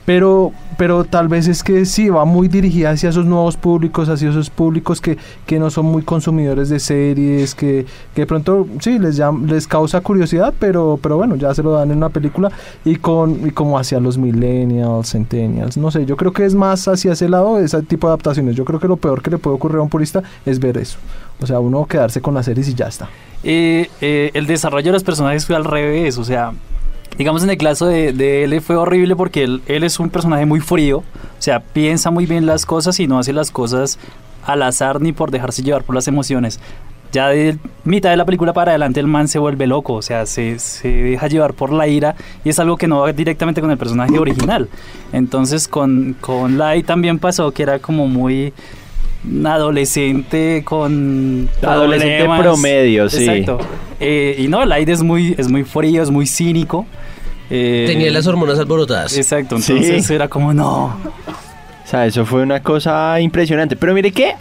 [0.06, 4.30] Pero, pero tal vez es que sí, va muy dirigida hacia esos nuevos públicos, hacia
[4.30, 9.00] esos públicos que, que no son muy consumidores de series, que, que de pronto sí
[9.00, 12.52] les llam- les causa curiosidad, pero, pero bueno, ya se lo dan en una película
[12.84, 16.88] y con y como hacia los millennials, centennials, no sé, yo creo que es más
[16.88, 18.56] hacia ese lado ese tipo de adaptaciones.
[18.56, 21.00] Yo creo que lo peor que le puede ocurrir a un purista es ver eso.
[21.42, 23.10] O sea, uno quedarse con las series y ya está.
[23.44, 26.54] Eh, eh, el desarrollo de los personajes fue al revés, o sea,
[27.18, 30.46] digamos en el caso de, de él fue horrible porque él, él es un personaje
[30.46, 34.00] muy frío, o sea, piensa muy bien las cosas y no hace las cosas
[34.46, 36.60] al azar ni por dejarse llevar por las emociones.
[37.12, 40.26] ya de mitad de la película para adelante el man se vuelve loco, o sea,
[40.26, 43.72] se, se deja llevar por la ira y es algo que no va directamente con
[43.72, 44.68] el personaje original.
[45.14, 48.54] Entonces con, con Lai también pasó que era como muy
[49.46, 52.42] adolescente con Adolescente problemas.
[52.42, 53.26] promedio, sí.
[53.28, 53.60] Exacto.
[54.00, 56.86] Eh, y no, Light es muy, es muy frío, es muy cínico.
[57.50, 59.16] Eh, Tenía las hormonas alborotadas.
[59.18, 59.74] Exacto, Sí.
[59.74, 60.86] entonces era como no.
[60.86, 63.76] O sea, eso fue una cosa impresionante.
[63.76, 64.34] Pero mire que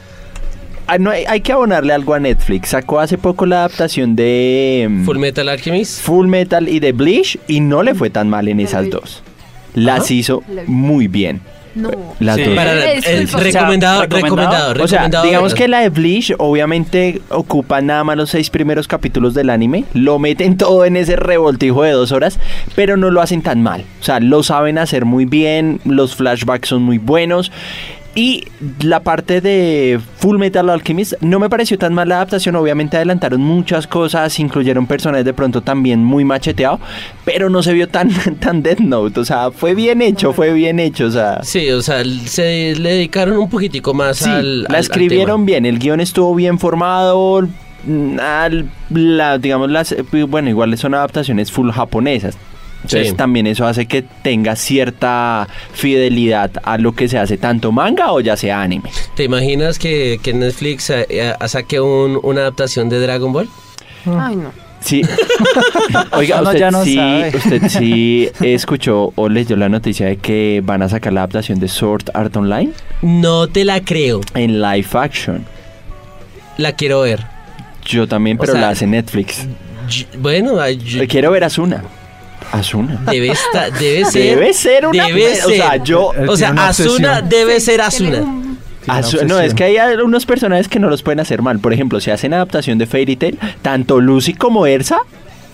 [0.86, 2.70] ah, no hay, hay que abonarle algo a Netflix.
[2.70, 6.00] Sacó hace poco la adaptación de mm, Full Metal Alchemist.
[6.02, 9.22] Full Metal y de Bleach y no le fue tan mal en esas dos.
[9.74, 11.40] Las hizo muy bien.
[11.74, 11.90] No.
[12.20, 12.44] Las Sí.
[12.54, 17.20] Para, eh, recomendado, O sea, recomendado, O sea, recomendado digamos que la de Bleach obviamente
[17.30, 21.82] ocupa nada más los seis primeros capítulos del anime, lo meten todo en ese revoltijo
[21.82, 22.38] de dos horas,
[22.74, 23.84] pero no lo hacen tan mal.
[24.00, 27.50] O sea, lo saben hacer muy bien, los flashbacks son muy buenos.
[28.16, 28.44] Y
[28.80, 32.54] la parte de Full Metal Alchemist no me pareció tan mal la adaptación.
[32.54, 36.78] Obviamente adelantaron muchas cosas, incluyeron personajes de pronto también muy macheteado,
[37.24, 39.18] pero no se vio tan, tan Death Note.
[39.18, 41.06] O sea, fue bien hecho, fue bien hecho.
[41.06, 44.74] O sea, Sí, o sea, se le dedicaron un poquitico más Sí, al, la al
[44.76, 45.46] escribieron tema.
[45.46, 47.48] bien, el guion estuvo bien formado,
[47.84, 52.36] mm, al- la, digamos, las, eh, bueno, igual son adaptaciones full japonesas.
[52.84, 53.14] Entonces Sí.
[53.16, 58.20] también eso hace que tenga cierta fidelidad a lo que se hace tanto manga o
[58.20, 58.90] ya sea anime.
[59.16, 63.48] ¿Te imaginas que, que Netflix eh, eh, saque un- una adaptación de Dragon Ball?
[64.06, 64.52] Ay, no.
[64.80, 65.00] Sí.
[66.12, 66.98] Oiga, usted, ya no sí,
[67.34, 71.68] usted sí escuchó o leyó la noticia de que van a sacar la adaptación de
[71.68, 72.70] Sword Art Online
[73.00, 74.20] No te la creo.
[74.34, 75.46] en live action.
[76.58, 77.24] La quiero ver.
[77.86, 79.46] Yo también, O pero sea, la hace Netflix.
[80.18, 81.82] Bueno, yo- Quiero ver a Asuna.
[82.54, 83.00] Asuna.
[83.10, 84.36] debe, esta- debe ser.
[84.38, 86.10] Debe ser una Debe O sea, yo.
[86.28, 88.22] O sea, Asuna debe ser Asuna.
[88.86, 91.58] Asu- no, es que hay unos personajes que no los pueden hacer mal.
[91.58, 94.98] Por ejemplo, si hacen adaptación de Fairy Tail, tanto Lucy como Ersa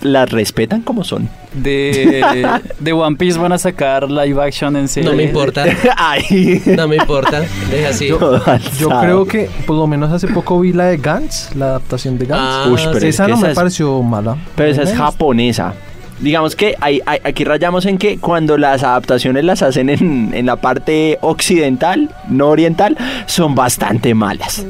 [0.01, 1.29] las respetan como son.
[1.53, 2.23] De,
[2.79, 5.09] de One Piece van a sacar live action en serie.
[5.09, 5.63] No me importa.
[5.97, 6.61] Ay.
[6.65, 7.41] No me importa.
[7.69, 8.07] Deja así.
[8.07, 12.25] Yo creo que por lo menos hace poco vi la de Gantz, la adaptación de
[12.25, 12.43] Gantz.
[12.43, 14.35] Ah, pero esa no esa me es- pareció mala.
[14.55, 15.73] Pero esa es japonesa.
[16.21, 20.45] Digamos que hay- hay- aquí rayamos en que cuando las adaptaciones las hacen en, en
[20.45, 22.95] la parte occidental, no oriental,
[23.27, 24.63] son bastante malas.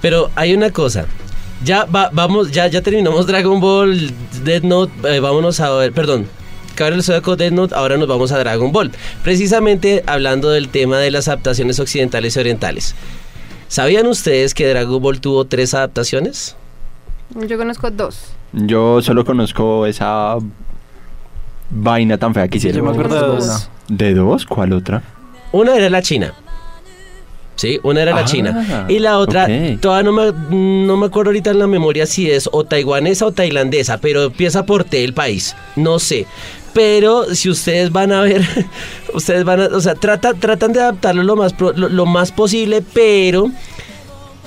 [0.00, 1.06] Pero hay una cosa.
[1.62, 4.10] Ya va- vamos, ya, ya terminamos Dragon Ball,
[4.44, 6.26] Death Note, eh, vámonos a ver, perdón.
[6.74, 8.90] Cabrón el Zodiaco Death Note, ahora nos vamos a Dragon Ball.
[9.22, 12.94] Precisamente hablando del tema de las adaptaciones occidentales y orientales.
[13.68, 16.56] ¿Sabían ustedes que Dragon Ball tuvo tres adaptaciones?
[17.46, 18.32] Yo conozco dos.
[18.52, 20.36] Yo solo conozco esa
[21.70, 22.90] vaina tan fea que Sí, yo hicieron.
[22.96, 23.70] me acuerdo de dos.
[23.88, 24.46] ¿De dos?
[24.46, 25.02] ¿Cuál otra?
[25.52, 26.32] Una era la China.
[27.56, 28.86] Sí, una era la Ah, China.
[28.88, 29.80] Y la otra, ok.
[29.80, 33.32] todavía no me, no me acuerdo ahorita en la memoria si es o taiwanesa o
[33.32, 35.54] tailandesa, pero empieza por T el país.
[35.76, 36.26] No sé.
[36.72, 38.42] Pero si ustedes van a ver,
[39.14, 43.50] ustedes van a, o sea, trata, tratan de adaptarlo lo más, lo más posible, pero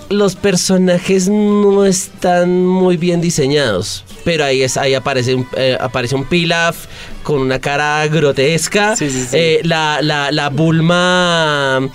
[0.09, 4.03] los personajes no están muy bien diseñados.
[4.23, 6.85] Pero ahí, es, ahí aparece, un, eh, aparece un Pilaf
[7.23, 8.95] con una cara grotesca.
[8.95, 9.29] Sí, sí, sí.
[9.33, 11.89] Eh, la, la, la Bulma,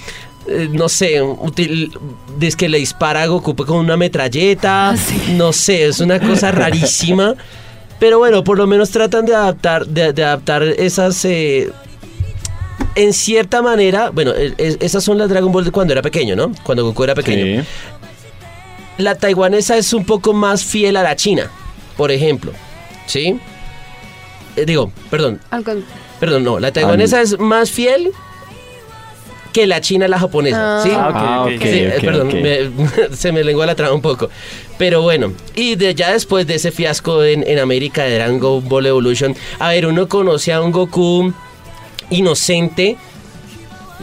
[0.46, 1.22] eh, no sé,
[2.40, 4.90] es que le dispara a Goku con una metralleta.
[4.90, 5.34] Ah, sí.
[5.36, 7.34] No sé, es una cosa rarísima.
[7.98, 11.24] Pero bueno, por lo menos tratan de adaptar, de, de adaptar esas...
[11.24, 11.70] eh,
[12.94, 16.34] en cierta manera, bueno, eh, es- esas son las Dragon Ball de cuando era pequeño,
[16.34, 16.52] ¿no?
[16.64, 17.62] Cuando Goku era pequeño.
[17.62, 17.68] Sí.
[18.98, 21.50] La taiwanesa es un poco más fiel a la china,
[21.96, 22.52] por ejemplo.
[23.06, 23.38] ¿Sí?
[24.56, 25.40] Eh, digo, perdón,
[26.20, 26.58] perdón, no.
[26.58, 28.10] La taiwanesa es más fiel
[29.52, 30.78] que la china a la japonesa.
[30.78, 30.82] Ah.
[30.82, 30.90] ¿Sí?
[30.94, 31.58] Ah, ok, Ah.
[31.62, 34.28] Sí, eh, perdón, me- se me lengua la traba un poco.
[34.76, 38.86] Pero bueno, y de, ya después de ese fiasco en, en América de Dragon Ball
[38.86, 41.32] Evolution, a ver, uno conoce a un Goku
[42.10, 42.96] inocente.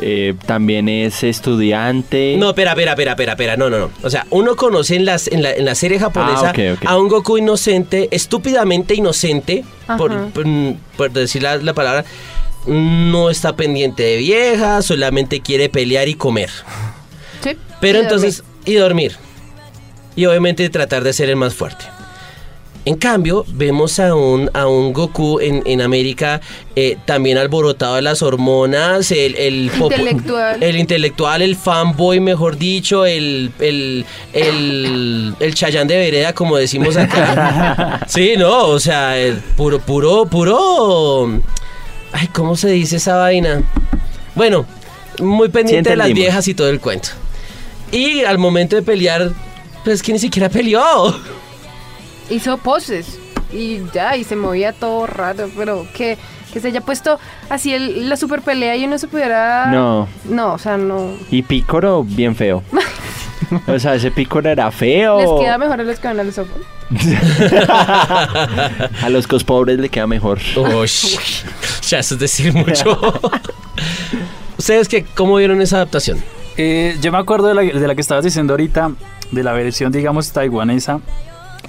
[0.02, 2.36] Eh, también es estudiante.
[2.38, 3.92] No, espera, espera, espera, espera, espera, no, no, no.
[4.04, 6.54] O sea, uno conoce en, las, en, la, en la serie japonesa
[6.86, 9.64] Ah, a un Goku inocente, estúpidamente inocente,
[9.98, 10.46] por, por,
[10.98, 12.04] por decir la, la palabra,
[12.68, 16.50] no está pendiente de viejas, solamente quiere pelear y comer.
[17.42, 17.52] Sí.
[17.80, 19.16] Pero Y entonces, y dormir.
[20.16, 21.86] Y obviamente tratar de ser el más fuerte.
[22.86, 26.40] En cambio, vemos a un, a un Goku en, en América
[26.76, 30.62] eh, también alborotado de las hormonas, el, el Intelectual.
[30.62, 36.96] el intelectual, el fanboy, mejor dicho, el, el, el, el chayán de vereda, como decimos
[36.96, 38.02] acá.
[38.08, 41.42] sí, no, o sea, el puro, puro, puro...
[42.12, 43.64] Ay, ¿cómo se dice esa vaina?
[44.36, 44.66] Bueno,
[45.20, 47.10] muy pendiente de las viejas y todo el cuento.
[47.92, 49.32] Y al momento de pelear,
[49.84, 51.16] Pero es que ni siquiera peleó.
[52.30, 53.20] Hizo poses
[53.54, 56.18] y ya, y se movía todo raro, pero que,
[56.52, 59.68] que se haya puesto así el- la super pelea y uno se pudiera...
[59.68, 60.08] No.
[60.26, 61.12] No, o sea, no...
[61.32, 62.64] Y Pícoro, bien feo.
[63.68, 65.20] O sea, ese Pícoro era feo.
[65.20, 66.66] Les queda mejor a los que van al softball.
[69.04, 70.40] A los cos pobres le queda mejor.
[70.56, 70.90] Uy,
[71.88, 72.98] ya eso es decir mucho.
[74.58, 76.24] ¿Ustedes qué, cómo vieron esa adaptación?
[76.58, 78.92] Eh, yo me acuerdo de la, de la que estabas diciendo ahorita,
[79.32, 81.00] de la versión, digamos, taiwanesa.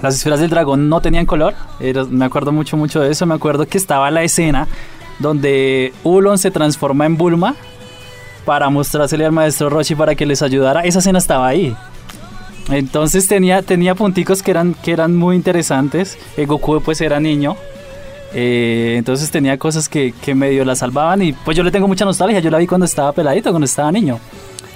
[0.01, 1.53] Las esferas del dragón no tenían color.
[1.79, 3.25] Era- me acuerdo mucho, mucho de eso.
[3.25, 4.67] Me acuerdo que estaba la escena
[5.19, 7.55] donde Ulon se transforma en Bulma
[8.45, 10.81] para mostrársele al maestro Roshi para que les ayudara.
[10.81, 11.75] Esa escena estaba ahí.
[12.69, 16.17] Entonces tenía, tenía punticos que eran, que eran muy interesantes.
[16.37, 17.55] Eh, Goku pues era niño.
[18.33, 22.05] Eh, entonces tenía cosas que, que medio la salvaban y pues yo le tengo mucha
[22.05, 22.39] nostalgia.
[22.39, 24.19] Yo la vi cuando estaba peladito, cuando estaba niño.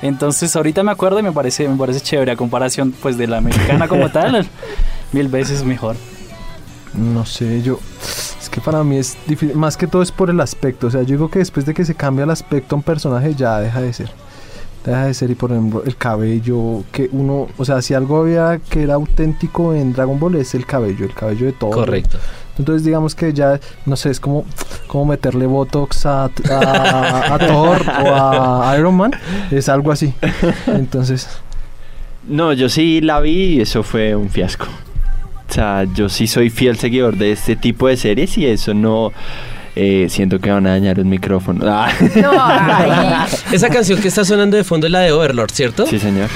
[0.02, 3.38] Entonces ahorita me acuerdo y me parece, me parece chévere a comparación pues de la
[3.38, 4.48] americana como tal.
[5.12, 5.96] Mil veces mejor.
[6.94, 7.80] No sé, yo.
[8.40, 9.56] Es que para mí es difícil.
[9.56, 10.88] Más que todo es por el aspecto.
[10.88, 13.34] O sea, yo digo que después de que se cambia el aspecto a un personaje,
[13.36, 14.12] ya deja de ser.
[14.86, 15.30] Deja de ser.
[15.32, 16.84] Y por ejemplo, el cabello.
[16.92, 17.48] Que uno.
[17.58, 21.06] O sea, si algo había que era auténtico en Dragon Ball es el cabello.
[21.06, 21.72] El cabello de todo.
[21.72, 22.18] Correcto.
[22.58, 23.60] Entonces, digamos que ya.
[23.86, 24.46] No sé, es como.
[24.88, 29.12] Como meterle botox a, a, a Thor o a Iron Man.
[29.50, 30.14] Es algo así.
[30.68, 31.28] Entonces.
[32.28, 34.68] No, yo sí la vi y eso fue un fiasco.
[35.52, 39.12] O sea, yo sí soy fiel seguidor de este tipo de series y eso no...
[39.76, 41.66] eh, siento que van a dañar un micrófono.
[41.68, 41.92] Ah.
[42.16, 42.32] No.
[43.54, 45.86] Esa canción que está sonando de fondo es la de Overlord, ¿cierto?
[45.86, 46.30] Sí, señor.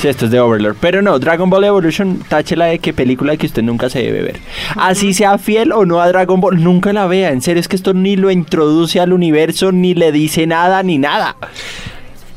[0.00, 0.76] Sí, esto es de Overlord.
[0.80, 4.40] Pero no, Dragon Ball Evolution, táchela de qué película que usted nunca se debe ver.
[4.76, 7.30] Así sea fiel o no a Dragon Ball, nunca la vea.
[7.32, 10.96] En serio, es que esto ni lo introduce al universo, ni le dice nada, ni
[10.96, 11.36] nada.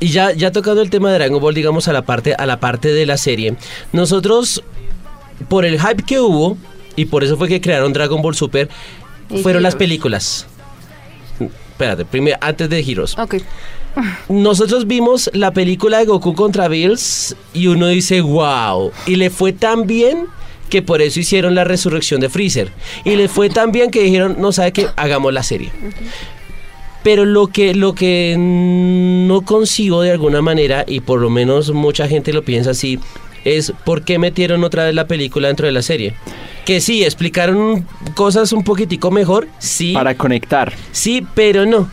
[0.01, 2.59] Y ya, ya tocando el tema de Dragon Ball, digamos, a la parte, a la
[2.59, 3.53] parte de la serie,
[3.93, 4.63] nosotros,
[5.47, 6.57] por el hype que hubo,
[6.95, 8.69] y por eso fue que crearon Dragon Ball Super,
[9.41, 10.47] fueron las películas.
[11.39, 13.17] Espérate, primero, antes de Heroes.
[13.17, 13.35] Ok.
[14.29, 18.91] Nosotros vimos la película de Goku contra Bills y uno dice, wow.
[19.05, 20.27] Y le fue tan bien
[20.69, 22.71] que por eso hicieron la resurrección de Freezer.
[23.03, 25.71] Y le fue tan bien que dijeron, no sabe qué, hagamos la serie.
[27.03, 32.07] Pero lo que, lo que no consigo de alguna manera, y por lo menos mucha
[32.07, 32.99] gente lo piensa así,
[33.45, 36.13] es por qué metieron otra vez la película dentro de la serie.
[36.65, 40.73] Que sí, explicaron cosas un poquitico mejor, sí, Para conectar.
[40.91, 41.89] sí, pero no.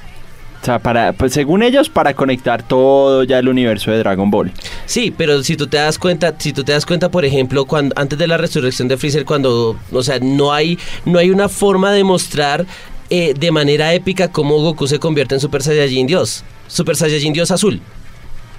[0.60, 4.52] O sea, para, pues según ellos, para conectar todo ya el universo de Dragon Ball.
[4.86, 7.94] Sí, pero si tú te das cuenta, si tú te das cuenta, por ejemplo, cuando
[7.96, 11.92] antes de la resurrección de Freezer, cuando, o sea, no hay, no hay una forma
[11.92, 12.66] de mostrar
[13.08, 17.52] eh, de manera épica cómo Goku se convierte en Super Saiyajin Dios, Super Saiyajin Dios
[17.52, 17.80] azul.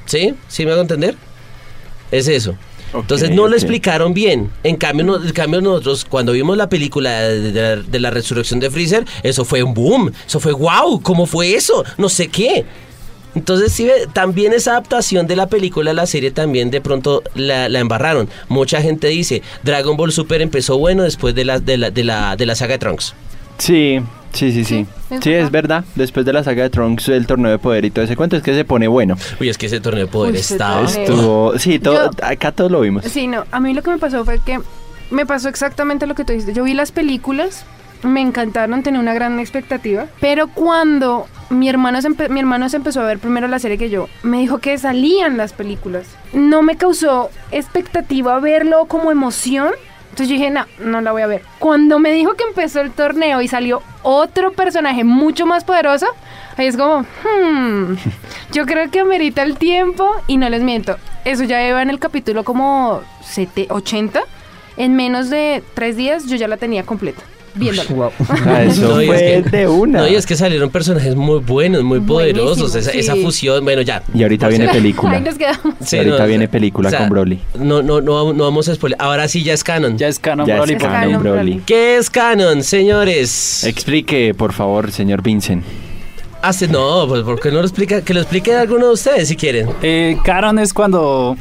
[0.05, 0.33] ¿Sí?
[0.47, 1.15] ¿Sí me hago entender?
[2.11, 2.55] Es eso.
[2.93, 4.49] Entonces no lo explicaron bien.
[4.63, 8.09] En cambio, no- en cambio nosotros cuando vimos la película de, de la, de la
[8.09, 10.11] resurrección de Freezer, eso fue un boom.
[10.27, 11.01] Eso fue wow.
[11.01, 11.83] ¿Cómo fue eso?
[11.97, 12.65] No sé qué.
[13.35, 17.69] Entonces, sí, también esa adaptación de la película a la serie también de pronto la,
[17.69, 18.27] la embarraron.
[18.47, 22.35] Mucha gente dice, Dragon Ball Super empezó bueno después de la, de la, de la,
[22.35, 23.13] de la saga de Trunks.
[23.59, 23.99] Sí,
[24.33, 24.85] sí, sí, sí.
[25.09, 25.83] es Sí, es verdad.
[25.95, 28.43] Después de la saga de Trunks, el torneo de poder y todo ese cuento, es
[28.43, 29.15] que se pone bueno.
[29.39, 30.83] Uy, es que ese torneo de poder Uy, estaba...
[30.83, 33.05] Estuvo, sí, todo, Yo- acá todos lo vimos.
[33.05, 33.45] Sí, no.
[33.51, 34.59] A mí lo que me pasó fue que
[35.11, 36.53] me pasó exactamente lo que tú dijiste.
[36.53, 37.65] Yo vi las películas,
[38.03, 40.05] me encantaron, tenía una gran expectativa.
[40.21, 43.89] Pero cuando mi hermano, se mi hermano se empezó a ver primero la serie que
[43.89, 46.05] yo, me dijo que salían las películas.
[46.33, 49.69] No me causó expectativa verlo como emoción.
[50.09, 51.41] Entonces yo dije, no, no la voy a ver.
[51.59, 56.07] Cuando me dijo que empezó el torneo y salió otro personaje mucho más poderoso,
[56.57, 57.93] ahí es como, hmm,
[58.51, 60.97] yo creo que amerita el tiempo y no les miento.
[61.25, 64.21] Eso ya iba en el capítulo como sete- 80.
[64.77, 67.21] En menos de tres días yo ya la tenía completa,
[67.59, 67.89] viéndola.
[67.89, 68.11] Wow.
[68.45, 69.99] Ah, eso No, y fue es que- de una.
[69.99, 72.73] No, y es que salieron personajes muy buenos, muy poderosos.
[72.75, 72.99] Esa, sí.
[72.99, 74.01] esa fusión, bueno, ya.
[74.13, 75.13] Y ahorita viene película.
[75.13, 75.75] Ahí nos quedamos.
[75.91, 77.39] Y ahorita viene película con Broly.
[77.59, 78.97] No, no, no, vamos- no vamos a spoiler.
[79.01, 79.97] Ahora sí ya es canon.
[79.97, 81.19] Ya es canon Ya Broly es por canon, fin.
[81.21, 81.61] Broly.
[81.65, 83.63] ¿Qué es canon, señores?
[83.65, 85.63] Explique, por favor, señor Vincent.
[86.41, 88.01] Hace, no, pues ¿por qué no lo explica?
[88.01, 89.67] Que lo explique alguno de ustedes si quieren.
[89.81, 91.35] Eh, canon es cuando,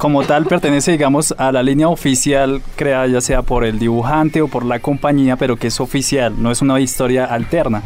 [0.00, 4.48] como tal, pertenece, digamos, a la línea oficial creada ya sea por el dibujante o
[4.48, 7.82] por la compañía, pero que es oficial, no es una historia alterna.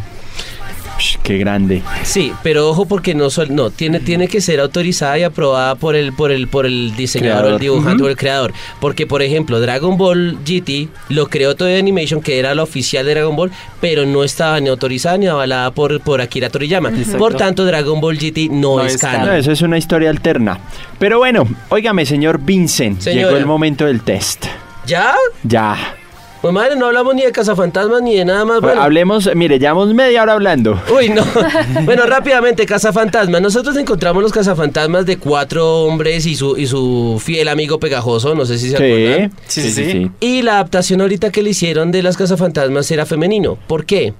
[1.05, 1.83] Psh, qué grande.
[2.03, 5.97] Sí, pero ojo porque no sol- no tiene tiene que ser autorizada y aprobada por
[5.97, 7.61] el por el por el diseñador o el Creador.
[7.61, 12.39] dibujante o el creador, porque por ejemplo, Dragon Ball GT lo creó Toei Animation que
[12.39, 16.21] era la oficial de Dragon Ball, pero no estaba ni autorizada ni avalada por por
[16.21, 16.91] Akira Toriyama.
[17.19, 19.27] Por tanto, Dragon Ball GT no, No es es canon.
[19.27, 20.59] No, eso es una historia alterna.
[20.99, 23.27] Pero bueno, óigame, señor Vincent, Señora.
[23.29, 24.47] llegó el momento del test.
[24.87, 25.15] ¿Ya?
[25.43, 25.97] Ya.
[26.45, 28.59] Pues madre, no hablamos ni de cazafantasmas ni de nada más.
[28.61, 28.83] Pues Bueno.
[28.83, 30.79] Hablemos, mire, llevamos media hora hablando.
[30.95, 31.25] Uy, no.
[31.87, 33.41] bueno, rápidamente, cazafantasmas.
[33.41, 38.45] Nosotros encontramos los cazafantasmas de cuatro hombres y su, y su fiel amigo pegajoso, no
[38.45, 39.33] sé si se acuerdan.
[39.47, 40.11] Sí, Sí, sí, sí.
[40.21, 43.57] Y la adaptación ahorita que le hicieron de las cazafantasmas era femenino.
[43.67, 44.13] ¿Por qué?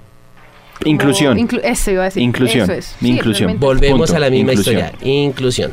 [0.83, 1.37] Inclusión.
[1.37, 2.23] Inclu- eso iba a decir.
[2.23, 2.63] Inclusión.
[2.63, 2.95] Eso es.
[2.99, 3.49] Sí, Inclusión.
[3.49, 3.65] realmente.
[3.67, 4.15] Volvemos Punto.
[4.15, 4.77] a la misma Inclusión.
[4.83, 5.07] historia.
[5.13, 5.71] Inclusión.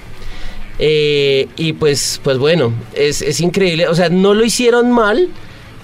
[0.78, 3.88] Eh, y pues, pues bueno, es, es increíble.
[3.88, 5.28] O sea, no lo hicieron mal,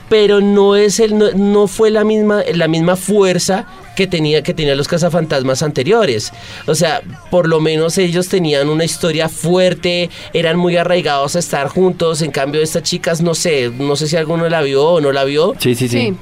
[0.09, 3.67] pero no es el, no, no fue la misma, la misma fuerza
[3.97, 6.33] que tenía que tenían los cazafantasmas anteriores.
[6.67, 11.67] O sea, por lo menos ellos tenían una historia fuerte, eran muy arraigados a estar
[11.69, 12.23] juntos.
[12.23, 15.25] En cambio, estas chicas, no sé, no sé si alguno la vio o no la
[15.25, 15.55] vio.
[15.59, 15.99] Sí, sí, sí.
[15.99, 16.17] Sí.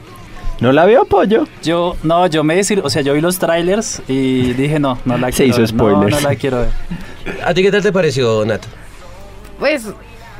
[0.59, 1.47] ¿No la veo, pollo?
[1.63, 5.19] Yo, no, yo me decir, o sea, yo vi los trailers y dije, no, no
[5.19, 5.69] la Se quiero hizo ver.
[5.69, 6.15] spoilers.
[6.15, 6.71] No, no la quiero ver.
[7.45, 8.63] ¿A ti qué tal te pareció, Nat?
[9.59, 9.83] Pues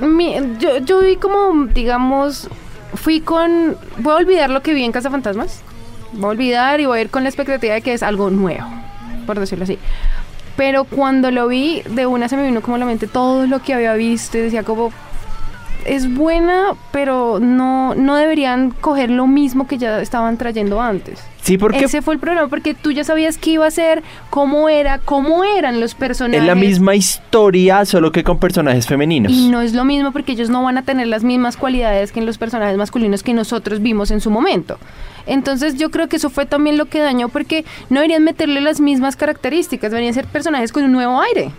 [0.01, 2.49] mi- yo, yo vi como, digamos,
[2.95, 3.77] fui con...
[3.99, 5.63] Voy a olvidar lo que vi en Casa Fantasmas.
[6.13, 8.67] Voy a olvidar y voy a ir con la expectativa de que es algo nuevo,
[9.27, 9.79] por decirlo así.
[10.57, 13.61] Pero cuando lo vi, de una se me vino como a la mente todo lo
[13.61, 14.93] que había visto y decía como...
[15.87, 21.23] Es buena, pero no, no deberían coger lo mismo que ya estaban trayendo antes.
[21.47, 24.69] Sí, porque Ese fue el problema, porque tú ya sabías qué iba a ser, cómo
[24.69, 26.41] era, cómo eran los personajes.
[26.41, 29.31] es la misma historia, solo que con personajes femeninos.
[29.31, 32.19] Y no es lo mismo porque ellos no van a tener las mismas cualidades que
[32.19, 34.79] en los personajes masculinos que nosotros vimos en su momento.
[35.27, 38.81] Entonces yo creo que eso fue también lo que dañó porque no deberían meterle las
[38.81, 41.53] mismas características, deberían ser personajes con un nuevo aire.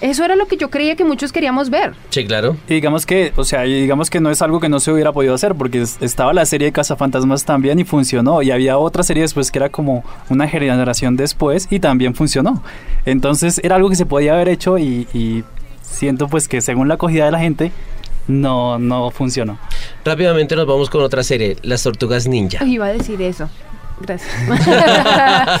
[0.00, 1.94] Eso era lo que yo creía que muchos queríamos ver.
[2.08, 2.56] Sí, claro.
[2.68, 5.12] Y digamos que, o sea, y digamos que no es algo que no se hubiera
[5.12, 8.40] podido hacer, porque es- estaba la serie de Cazafantasmas también y funcionó.
[8.42, 12.62] Y había otra serie después que era como una generación después y también funcionó.
[13.04, 15.44] Entonces era algo que se podía haber hecho y, y
[15.82, 17.70] siento pues que según la acogida de la gente,
[18.26, 19.58] no, no funcionó.
[20.04, 22.64] Rápidamente nos vamos con otra serie, Las Tortugas Ninja.
[22.64, 23.50] Iba a decir eso.
[24.00, 24.30] Gracias.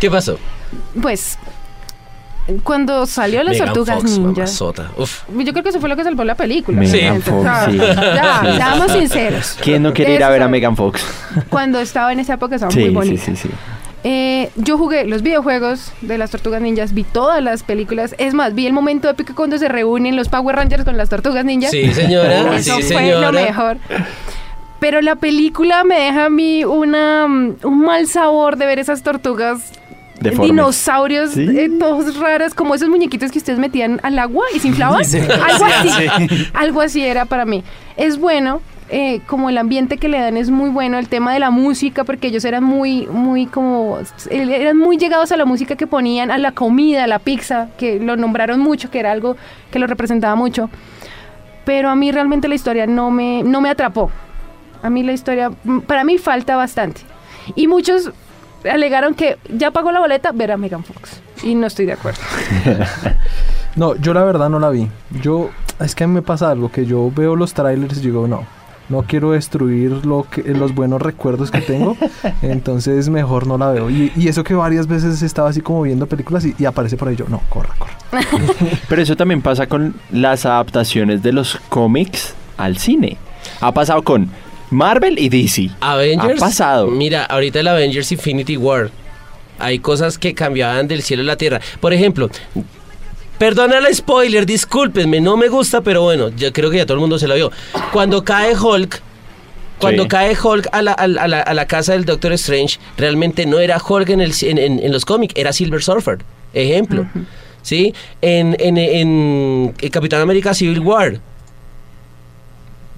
[0.00, 0.38] ¿Qué pasó?
[1.02, 1.36] pues
[2.62, 4.32] cuando salió las Megan tortugas Fox, ninja.
[4.32, 4.90] mamazota.
[4.96, 5.22] Uf.
[5.36, 6.78] Yo creo que eso fue lo que salvó la película.
[6.78, 7.22] Megan.
[7.22, 7.76] Fox, sí.
[7.78, 8.56] Ya, Sí.
[8.56, 9.56] seamos sinceros.
[9.60, 10.48] ¿Quién no quiere ir a ver a.
[10.48, 11.04] Megan Fox?
[11.48, 13.24] Cuando estaba en esa época estaba Sí, muy sí, bonita.
[13.24, 13.50] sí, sí.
[14.02, 18.14] Eh, yo jugué los videojuegos de las Tortugas Ninjas, vi todas las películas.
[18.18, 21.44] Es más, vi el momento épico cuando se reúnen los Power Rangers con las Tortugas
[21.44, 21.70] Ninjas.
[21.70, 22.54] Sí, señora.
[22.56, 23.30] Eso sí, fue señora.
[23.30, 23.76] lo mejor.
[24.78, 29.02] Pero la película me deja a mí una, mm, un mal sabor de ver esas
[29.02, 29.72] tortugas
[30.20, 30.50] Deformes.
[30.50, 31.46] dinosaurios Sí.
[31.48, 35.04] eh, todos raras, como esos muñequitos que ustedes metían al agua y se inflaban.
[35.04, 36.28] Sí, algo sí, así.
[36.28, 36.46] sí.
[36.54, 37.64] Algo así era para mí.
[37.96, 41.38] Es bueno, eh, como el ambiente que le dan es muy bueno, el tema de
[41.38, 43.98] la música, porque ellos eran muy, muy como,
[44.30, 47.68] eh, eran muy llegados a la música que ponían, a la comida, a la pizza,
[47.78, 49.36] que lo nombraron mucho, que era algo
[49.70, 50.68] que lo representaba mucho.
[51.64, 54.10] Pero a mí realmente la historia no me, no me atrapó.
[54.82, 57.02] A mí la historia, mm, para mí falta bastante.
[57.54, 58.10] Y muchos
[58.68, 61.20] alegaron que ya pagó la boleta, ver a Megan Fox.
[61.42, 62.20] Y no estoy de acuerdo.
[63.76, 64.88] No, yo la verdad no la vi.
[65.22, 68.26] Yo, es que a mí me pasa algo, que yo veo los trailers y digo,
[68.26, 68.44] no,
[68.88, 71.96] no quiero destruir lo que, los buenos recuerdos que tengo,
[72.42, 73.88] entonces mejor no la veo.
[73.88, 77.08] Y, y eso que varias veces estaba así como viendo películas y, y aparece por
[77.08, 77.94] ahí yo, no, corra, corra.
[78.88, 83.18] Pero eso también pasa con las adaptaciones de los cómics al cine.
[83.60, 84.30] Ha pasado con
[84.70, 85.70] Marvel y DC.
[85.80, 86.40] Avengers.
[86.40, 86.86] Ha pasado.
[86.88, 88.90] Mira, ahorita el Avengers Infinity War.
[89.58, 91.60] Hay cosas que cambiaban del cielo a la tierra.
[91.80, 92.30] Por ejemplo,
[93.38, 97.00] perdona el spoiler, discúlpenme, no me gusta, pero bueno, yo creo que ya todo el
[97.00, 97.50] mundo se lo vio.
[97.92, 99.02] Cuando cae Hulk.
[99.78, 100.08] Cuando Sí.
[100.10, 103.46] cae Hulk a la, a la- a la- a la casa del Doctor Strange, realmente
[103.46, 106.18] no era Hulk en, el, en, en- en los cómics, era Silver Surfer.
[106.52, 107.06] Ejemplo.
[107.62, 107.94] ¿Sí?
[108.20, 111.18] En, en, en- en Capitán América Civil War.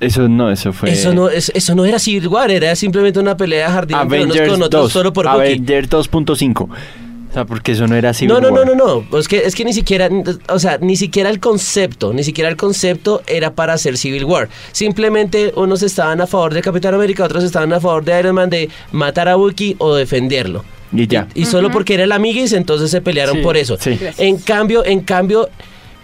[0.02, 0.90] Eso no, eso fue.
[0.90, 4.48] Eso, no, es- eso no era Civil War, era simplemente una pelea de jardín Avengers
[4.50, 4.92] con otros 2.
[4.92, 5.26] solo por.
[5.28, 6.68] Avengers 2.5.
[7.30, 8.26] O sea, porque eso no era así.
[8.26, 9.18] No, no, no, no, no.
[9.18, 10.10] Es que, es que ni siquiera,
[10.50, 14.50] o sea, ni siquiera el concepto, ni siquiera el concepto era para hacer Civil War.
[14.72, 18.50] Simplemente unos estaban a favor de Capitán América, otros estaban a favor de Iron Man
[18.50, 20.62] de matar a Bucky o defenderlo.
[20.94, 21.26] Y ya.
[21.34, 23.78] Y solo porque era el amiguis, entonces se pelearon Sí, por eso.
[23.80, 23.98] sí.
[24.18, 25.48] En cambio, en cambio,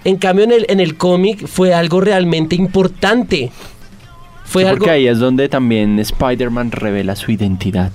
[0.05, 3.51] en cambio en el, en el cómic fue algo realmente importante.
[4.49, 4.79] Fue Sí, algo.
[4.79, 7.93] Porque ahí es donde también Spider-Man revela su identidad.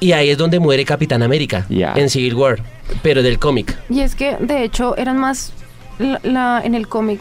[0.00, 1.92] Y ahí es donde muere Capitán América, Ya.
[1.94, 2.58] en Civil War,
[3.02, 3.76] pero del cómic.
[3.88, 5.52] Y es que, de hecho, eran más.
[5.98, 7.20] La, la- en el cómic,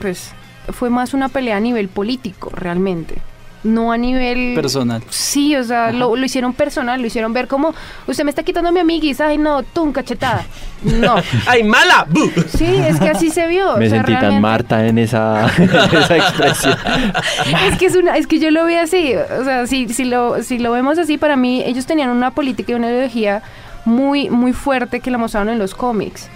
[0.00, 0.30] pues,
[0.72, 3.16] fue más una pelea a nivel político, realmente.
[3.62, 4.54] No a nivel.
[4.54, 5.02] Personal.
[5.10, 7.74] Sí, o sea, lo, lo hicieron personal, lo hicieron ver como.
[8.06, 10.46] Usted me está quitando a mi amiguis, ay, no, tú, un cachetada.
[10.82, 11.16] No.
[11.46, 12.06] ¡Ay, mala!
[12.08, 12.30] ¡Bu!
[12.56, 13.76] Sí, es que así se vio.
[13.76, 16.78] Me o sea, sentí tan Marta en esa, en esa expresión.
[17.70, 20.42] Es que es una, es que yo lo veo así, o sea, si, si lo,
[20.42, 23.42] si lo vemos así, para mí ellos tenían una política y una ideología
[23.84, 26.28] muy, muy fuerte que la mostraron en los cómics.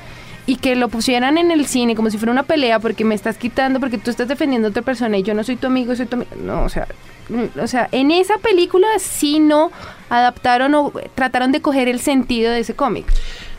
[0.47, 3.39] Y que lo pusieran en el cine como si fuera una pelea porque me estás
[3.39, 6.07] quitando, porque tú estás defendiendo a otra persona y yo no soy tu amigo, soy
[6.07, 6.31] tu amigo.
[6.43, 6.87] No, o sea,
[7.31, 9.71] mm, o sea, en esa película sí no
[10.11, 13.07] adaptaron o trataron de coger el sentido de ese cómic.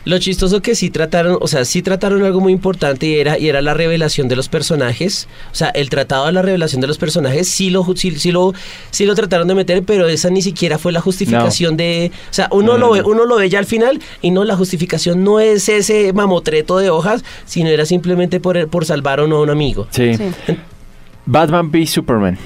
[0.06, 3.48] Lo chistoso que sí trataron, o sea, sí trataron algo muy importante y era, y
[3.48, 5.26] era la revelación de los personajes.
[5.52, 8.54] O sea, el tratado de la revelación de los personajes sí lo, sí, sí lo,
[8.92, 12.12] sí lo trataron de meter, pero esa ni siquiera fue la justificación de...
[12.30, 13.08] O sea, uno, No, lo ve, no.
[13.08, 16.88] uno lo ve ya al final y no, la justificación no es ese mamotreto de
[16.88, 19.88] hojas, sino era simplemente por, por salvar o no a un amigo.
[19.90, 20.16] Sí.
[20.16, 20.22] Sí.
[21.26, 22.38] Batman v Superman.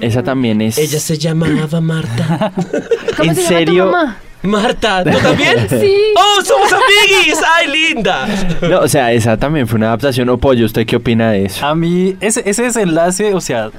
[0.00, 0.78] Esa también es.
[0.78, 2.52] Ella se llamaba Marta.
[3.16, 3.84] ¿Cómo ¿En se llama tu serio?
[3.86, 4.18] mamá?
[4.42, 5.68] Marta, ¿tú también?
[5.68, 5.94] Sí.
[6.16, 7.40] ¡Oh, somos amiguis!
[7.56, 8.26] ¡Ay, linda!
[8.62, 10.28] No, o sea, esa también fue una adaptación.
[10.28, 11.64] O Pollo, ¿usted qué opina de eso?
[11.64, 13.70] A mí, ese, ese desenlace, o sea,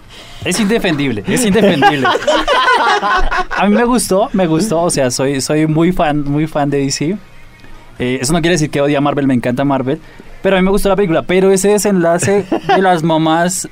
[0.46, 2.08] es indefendible, es indefendible.
[3.58, 6.80] A mí me gustó, me gustó, o sea, soy, soy muy fan, muy fan de
[6.80, 7.18] DC.
[8.00, 10.00] Eh, eso no quiere decir que odie a Marvel, me encanta Marvel.
[10.42, 13.70] Pero a mí me gustó la película, pero ese desenlace de las mamás,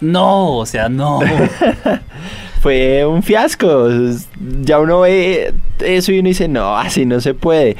[0.00, 1.20] no, o sea, no.
[2.62, 3.88] Fue un fiasco.
[4.62, 7.76] Ya uno ve eso y uno dice, no, así no se puede.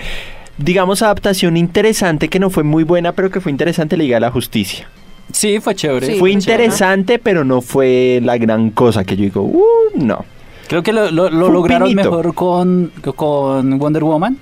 [0.58, 4.30] Digamos, adaptación interesante que no fue muy buena, pero que fue interesante, Liga de la
[4.30, 4.88] Justicia.
[5.32, 6.06] Sí, fue chévere.
[6.06, 6.12] Sí.
[6.14, 9.62] fue fue interesante, pero no fue la gran cosa que yo digo, uh,
[9.94, 10.24] no.
[10.68, 12.10] Creo que lo, lograron pinito.
[12.10, 14.36] mejor con, con Wonder Woman.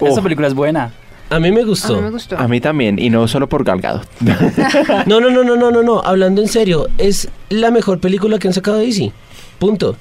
[0.00, 0.22] Esa Oh.
[0.22, 0.92] película es buena.
[1.30, 1.96] A mí me A gustó.
[1.96, 2.36] mí me gustó.
[2.38, 4.02] A mí también, y no solo por Galgado.
[5.06, 6.00] No, no, no, no, no, no, no.
[6.04, 9.12] Hablando en serio, es la mejor película que han sacado de DC.
[9.64, 9.96] Punto.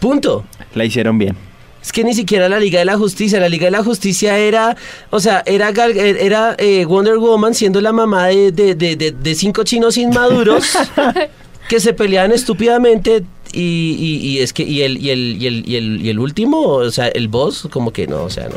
[0.00, 0.44] Punto.
[0.74, 1.36] la hicieron bien.
[1.80, 3.38] Es que ni siquiera la Liga de la Justicia.
[3.38, 4.76] La Liga de la Justicia era,
[5.10, 9.12] o sea, era, Gal- era eh, Wonder Woman siendo la mamá de, de- de- de-
[9.12, 10.76] de cinco chinos inmaduros
[11.68, 13.22] que se peleaban estúpidamente.
[13.52, 16.18] Y, y- y es que, y el, y, el, y, el, y, el, y el
[16.18, 18.56] último, o sea, el boss, como que no, o sea, no.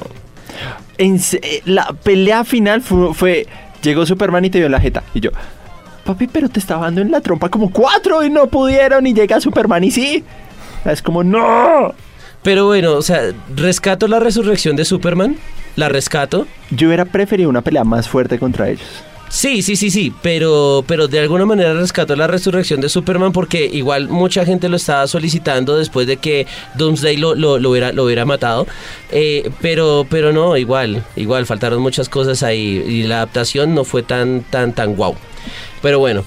[0.97, 3.47] En eh, la pelea final fue, fue-
[3.83, 5.03] Llegó Superman y te dio la jeta.
[5.13, 5.29] Y yo,
[6.03, 9.07] papi, pero te estaba dando en la trompa como cuatro y no pudieron.
[9.07, 10.23] Y llega Superman y sí.
[10.85, 11.93] Es como, no.
[12.43, 13.21] Pero bueno, o sea,
[13.55, 15.37] rescato la resurrección de Superman.
[15.75, 16.47] La rescato.
[16.69, 19.03] Yo hubiera preferido una pelea más fuerte contra ellos.
[19.31, 23.65] Sí, sí, sí, sí, pero, pero de alguna manera rescató la resurrección de Superman porque
[23.65, 28.03] igual mucha gente lo estaba solicitando después de que Doomsday lo, lo, lo hubiera, lo
[28.03, 28.67] hubiera matado.
[29.09, 34.03] Eh, pero, pero no, igual, igual, faltaron muchas cosas ahí y la adaptación no fue
[34.03, 35.15] tan, tan, tan guau.
[35.81, 36.23] Pero bueno,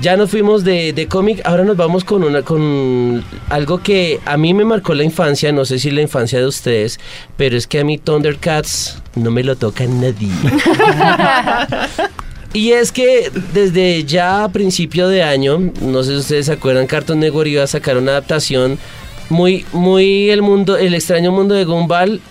[0.00, 4.36] ya nos fuimos de, de cómic, ahora nos vamos con, una, con algo que a
[4.36, 7.00] mí me marcó la infancia, no sé si la infancia de ustedes,
[7.36, 10.28] pero es que a mí Thundercats no me lo toca nadie.
[12.54, 16.86] Y es que desde ya a principio de año, no sé si ustedes se acuerdan,
[16.86, 18.78] Cartoon Network iba a sacar una adaptación
[19.28, 22.22] muy, muy el mundo, el extraño mundo de Gumball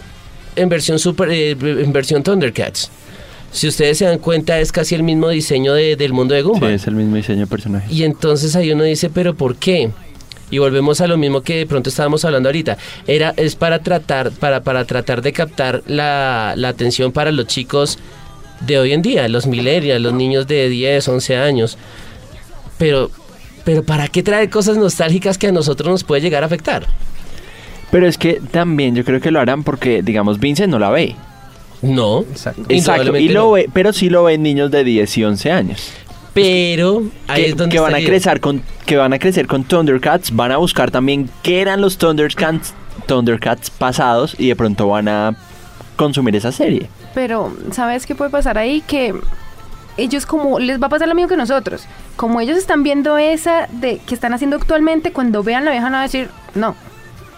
[0.55, 2.89] en versión super, eh, en versión Thundercats.
[3.57, 6.47] Si ustedes se dan cuenta, es casi el mismo diseño de- del mundo de Sí,
[6.47, 6.71] Gumball.
[6.73, 7.91] es el mismo diseño de personaje.
[7.91, 9.89] Y entonces ahí uno dice, pero ¿por qué?
[10.51, 12.77] Y volvemos a lo mismo que de pronto estábamos hablando ahorita.
[13.07, 17.97] Era, es para tratar, para, para tratar de captar la, la atención para los chicos
[18.61, 21.77] de hoy en día, los millennials, los niños de 10, 11 años.
[22.77, 23.09] Pero,
[23.65, 26.85] pero ¿para qué traer cosas nostálgicas que a nosotros nos puede llegar a afectar?
[27.91, 31.15] Pero es que también yo creo que lo harán porque, digamos, Vincent no la ve.
[31.81, 32.21] No.
[32.21, 32.63] Exacto.
[32.69, 33.17] Exacto.
[33.17, 33.51] Y lo no.
[33.51, 35.91] ve, pero sí lo ven niños de 10 y 11 años.
[36.33, 39.63] Pero ahí que, es donde que van a crecer con que van a crecer con
[39.63, 42.73] Thundercats, van a buscar también qué eran los Thundercats
[43.07, 45.35] Thundercats pasados y de pronto van a
[45.95, 46.89] consumir esa serie.
[47.15, 48.81] Pero, ¿sabes qué puede pasar ahí?
[48.85, 49.15] Que
[49.97, 51.85] ellos como les va a pasar lo mismo que nosotros.
[52.15, 55.95] Como ellos están viendo esa de que están haciendo actualmente, cuando vean la vieja van
[55.95, 56.75] a decir, no.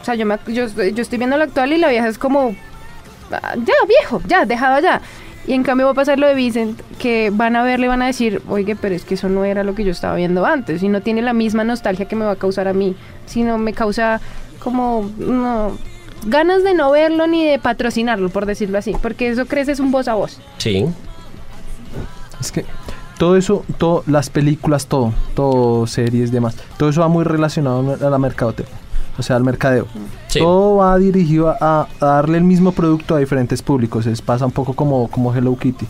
[0.02, 2.18] O sea, yo, me, yo, estoy- yo estoy viendo la actual y la vieja es
[2.18, 2.69] como, "Ah,
[3.30, 5.02] ya, viejo, ya, dejado ya.
[5.48, 8.02] Y en cambio va a pasar lo de Vincent, que van a verle y van
[8.02, 10.84] a decir, oye, pero es que eso no era lo que yo estaba viendo antes.
[10.84, 13.74] Y no tiene la misma nostalgia que me va a causar a mí, sino me
[13.74, 14.22] causa
[14.60, 15.78] como, no,
[16.26, 18.96] ganas de no verlo ni de patrocinarlo, por decirlo así.
[19.02, 20.40] Porque eso crece es un voz a voz.
[20.58, 20.86] Sí.
[22.40, 22.66] Es que
[23.18, 28.10] todo eso, todo, las películas, todo, todo, series, demás, todo eso va muy relacionado a
[28.10, 28.78] la mercadotecnia.
[29.20, 29.86] O sea, al mercadeo.
[30.28, 30.40] Sí.
[30.40, 34.06] Todo va dirigido a, a darle el mismo producto a diferentes públicos.
[34.06, 35.86] Es, pasa un poco como, como Hello Kitty.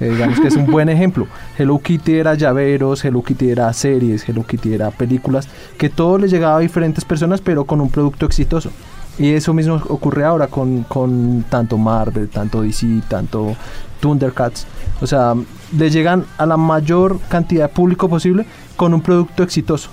[0.00, 1.26] digamos que es un buen ejemplo.
[1.58, 6.28] Hello Kitty era llaveros, Hello Kitty era series, Hello Kitty era películas, que todo le
[6.28, 8.70] llegaba a diferentes personas, pero con un producto exitoso.
[9.18, 13.54] Y eso mismo ocurre ahora con, con tanto Marvel, tanto DC, tanto
[14.00, 14.66] Thundercats.
[15.02, 15.34] O sea,
[15.76, 19.90] le llegan a la mayor cantidad de público posible con un producto exitoso.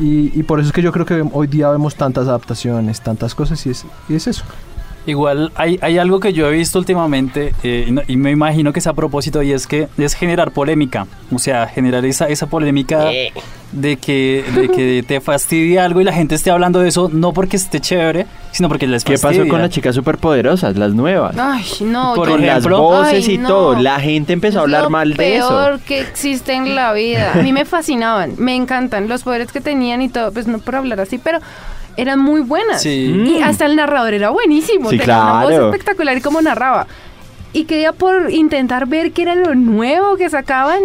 [0.00, 3.34] Y, y por eso es que yo creo que hoy día vemos tantas adaptaciones, tantas
[3.34, 4.44] cosas, y es, y es eso.
[5.06, 8.72] Igual hay, hay algo que yo he visto últimamente eh, y, no- y me imagino
[8.72, 12.46] que es a propósito y es que es generar polémica, o sea, generar esa, esa
[12.46, 13.30] polémica Eh.
[13.72, 17.32] de que, de que te fastidia algo y la gente esté hablando de eso no
[17.34, 19.42] porque esté chévere, sino porque les ¿Qué fastidia.
[19.42, 21.36] pasó con las chicas superpoderosas, las nuevas?
[21.38, 23.48] Ay, no, Por con las voces Ay, y no.
[23.48, 23.74] todo.
[23.80, 25.48] La gente empezó a hablar lo mal de eso.
[25.50, 27.32] peor que existe en la vida.
[27.34, 30.76] A mí me fascinaban, me encantan los poderes que tenían y todo, pues no por
[30.76, 31.40] hablar así, pero
[31.96, 32.82] eran muy buenas.
[32.82, 32.90] Sí.
[33.26, 35.66] Y hasta el narrador era buenísimo, Sí, tenía una voz claro.
[35.70, 36.86] espectacular y como narraba.
[37.52, 40.80] Y que día por intentar ver qué era lo nuevo que sacaban,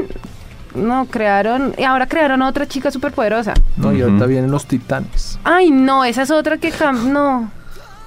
[0.76, 3.53] no, crearon, y ahora crearon a otra chica superpoderosa.
[3.78, 3.93] ¿no?
[3.93, 5.39] Y ahorita vienen los titanes.
[5.43, 6.72] Ay, no, esa es otra que
[7.05, 7.51] no.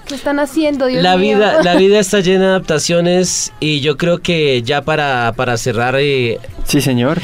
[0.07, 1.37] ¿Qué están haciendo, Dios La mío?
[1.39, 5.97] vida, la vida está llena de adaptaciones y yo creo que ya para, para cerrar,
[5.99, 7.21] eh, Sí, señor.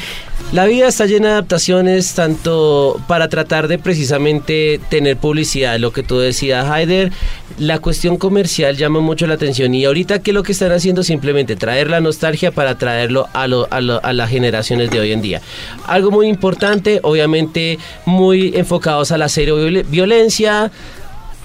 [0.51, 6.03] la vida está llena de adaptaciones tanto para tratar de precisamente tener publicidad, lo que
[6.03, 7.11] tú decías, Haider,
[7.57, 11.55] la cuestión comercial llama mucho la atención y ahorita que lo que están haciendo simplemente
[11.57, 15.21] traer la nostalgia para traerlo a, lo- a, lo- a las generaciones de hoy en
[15.21, 15.41] día.
[15.85, 20.71] Algo muy importante, obviamente muy enfocados a la serio viol- violencia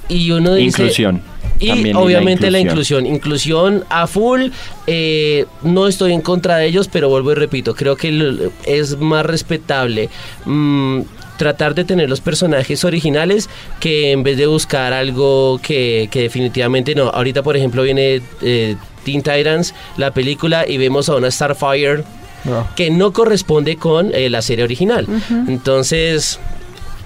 [0.08, 0.82] y uno dice...
[0.82, 1.22] Inclusión.
[1.60, 3.06] Y También, obviamente la inclusión.
[3.06, 3.78] inclusión.
[3.78, 4.48] Inclusión a full.
[4.88, 9.24] eh, no estoy en contra de ellos, pero vuelvo y repito, creo que es más
[9.24, 10.08] respetable
[10.46, 11.02] mm,
[11.38, 13.48] tratar de tener los personajes originales
[13.78, 17.04] que en vez de buscar algo que, que definitivamente no.
[17.10, 22.02] Ahorita, por ejemplo, viene eh, Teen Titans, la película, y vemos a una Starfire
[22.44, 22.66] No.
[22.76, 25.06] que no corresponde con eh, la serie original.
[25.48, 26.40] Entonces,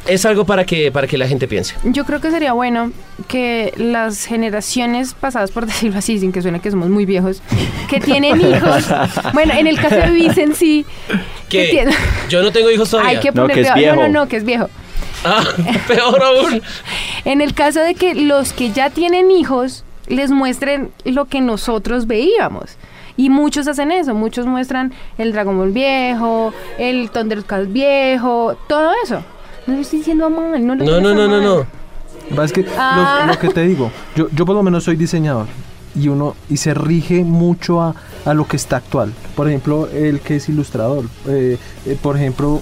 [0.06, 1.74] es algo para que, para que la gente piense.
[1.84, 2.92] Yo creo que sería bueno
[3.26, 7.42] que las generaciones pasadas, por decirlo así, sin que suene que somos muy viejos,
[7.90, 8.86] que tienen hijos,
[9.34, 10.86] bueno, en el caso de Vicen sí,
[11.48, 11.86] que
[12.28, 13.10] Yo no tengo hijos todavía.
[13.10, 13.96] hay que No, poner que es cuidado.
[13.96, 14.12] no, viejo.
[14.12, 14.70] no, no, que es viejo.
[15.24, 15.42] Ah,
[15.88, 16.62] peor aún.
[17.24, 22.06] En el caso de que los que ya tienen hijos les muestren lo que nosotros
[22.06, 22.76] veíamos.
[23.16, 29.24] Y muchos hacen eso, muchos muestran el Dragon Ball viejo, el Thundercats viejo, todo eso.
[29.68, 31.42] No lo estoy diciendo mal, no lo No, no, a no, no, mal.
[31.44, 31.54] no.
[31.56, 31.64] Lo
[32.28, 33.24] que pasa es que lo- Ah.
[33.28, 35.46] lo, que te digo, yo, yo por lo menos soy diseñador
[35.94, 37.94] y uno y se rige mucho a,
[38.24, 39.12] a lo que está actual.
[39.36, 41.04] Por ejemplo, el que es ilustrador.
[41.26, 42.60] eh, eh, por ejemplo,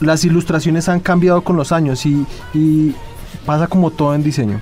[0.00, 2.24] las ilustraciones han cambiado con los años y,
[2.54, 2.94] y
[3.46, 4.60] pasa como todo en diseño.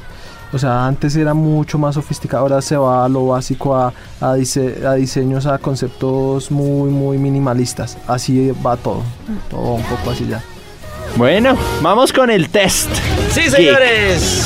[0.53, 4.35] O sea, antes era mucho más sofisticado, ahora se va a lo básico, a, a,
[4.37, 7.99] dise- a diseños, a conceptos muy, muy minimalistas.
[8.07, 9.03] Así va todo,
[9.51, 10.43] todo un poco así ya.
[11.19, 12.89] Bueno, vamos con el test.
[13.33, 14.45] Sí, señores.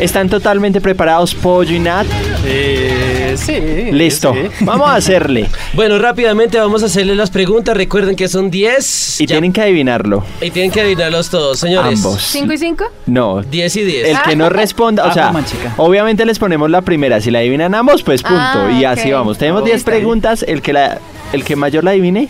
[0.00, 2.04] ¿Están totalmente preparados, Pollo y Nat?
[2.44, 3.92] Eh, sí.
[3.92, 4.34] Listo.
[4.34, 4.48] sí.
[4.64, 5.48] Vamos a hacerle.
[5.74, 7.76] Bueno, rápidamente vamos a hacerle las preguntas.
[7.76, 9.20] Recuerden que son 10.
[9.20, 10.24] Y Ya- tienen que adivinarlo.
[10.40, 11.98] y tienen que adivinarlos todos, señores.
[12.04, 12.22] Ambos.
[12.22, 12.84] ¿Cinco y cinco?
[13.06, 13.42] No.
[13.42, 14.08] 10 y 10.
[14.08, 15.74] El que no responda, o Ah, sea, manchica.
[15.76, 17.20] obviamente les ponemos la primera.
[17.20, 18.36] Si la adivinan ambos, pues punto.
[18.38, 19.38] Ah, y así vamos.
[19.38, 19.66] Tenemos Ok.
[19.68, 20.44] 10 preguntas.
[20.46, 20.98] El que, la,
[21.34, 22.28] el que mayor la adivine,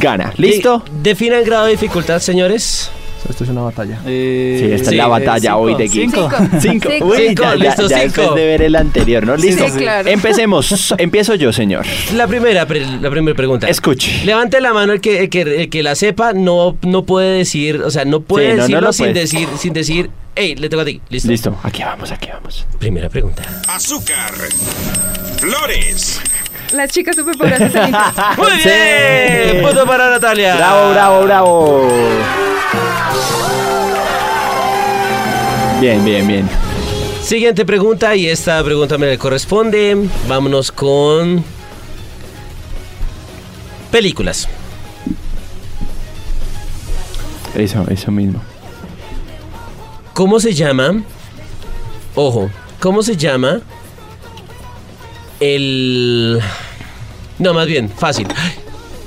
[0.00, 0.32] gana.
[0.36, 0.82] ¿Listo?
[0.86, 2.90] Y Definan grado de dificultad, señores.
[3.28, 3.98] Esto es una batalla.
[4.06, 5.92] Eh, Sí, esta es la batalla cinco, hoy de Geek.
[6.10, 6.30] cinco.
[6.60, 6.88] Cinco.
[6.90, 7.04] Cinco.
[7.06, 8.20] Uy, Cinco, ya, listo, ya cinco.
[8.20, 9.36] después de ver el anterior, ¿no?
[9.36, 9.64] Listo.
[9.66, 10.08] Sí, claro.
[10.08, 10.94] Empecemos.
[10.98, 11.84] Empiezo yo, señor.
[12.14, 13.68] La primera, la primera pregunta.
[13.68, 14.24] Escuche.
[14.24, 17.82] Levante la mano el que, el que, el que la sepa, no, no puede decir,
[17.82, 19.20] o sea, no puede Sí, no, no decirlo lo sin puede.
[19.20, 21.00] decir, sin decir, hey, le toca a ti.
[21.10, 21.28] ¿Listo?
[21.30, 21.58] Listo.
[21.64, 22.66] Aquí vamos, aquí vamos.
[22.78, 23.42] Primera pregunta.
[23.68, 24.30] azúcar,
[25.38, 26.20] flores,
[26.72, 27.94] Las chicas superpoderosas Inter.
[28.36, 28.68] Muy Sí.
[28.68, 29.62] bien.
[29.62, 30.56] Punto para Natalia.
[30.56, 31.88] Bravo, bravo, bravo.
[35.80, 36.48] Bien, bien, bien.
[37.22, 39.96] Siguiente pregunta y esta pregunta me le corresponde.
[40.28, 41.44] Vámonos con
[43.90, 44.48] películas.
[47.54, 48.40] Eso, eso mismo.
[50.14, 51.02] ¿Cómo se llama?
[52.14, 52.50] Ojo,
[52.80, 53.60] ¿cómo se llama
[55.40, 56.40] el
[57.38, 58.26] No, más bien, fácil.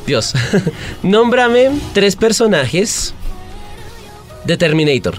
[0.05, 0.33] Dios.
[1.03, 3.13] Nómbrame tres personajes
[4.45, 5.15] de Terminator.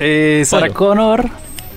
[0.00, 0.70] Eh, Sarah.
[0.70, 1.28] Connor,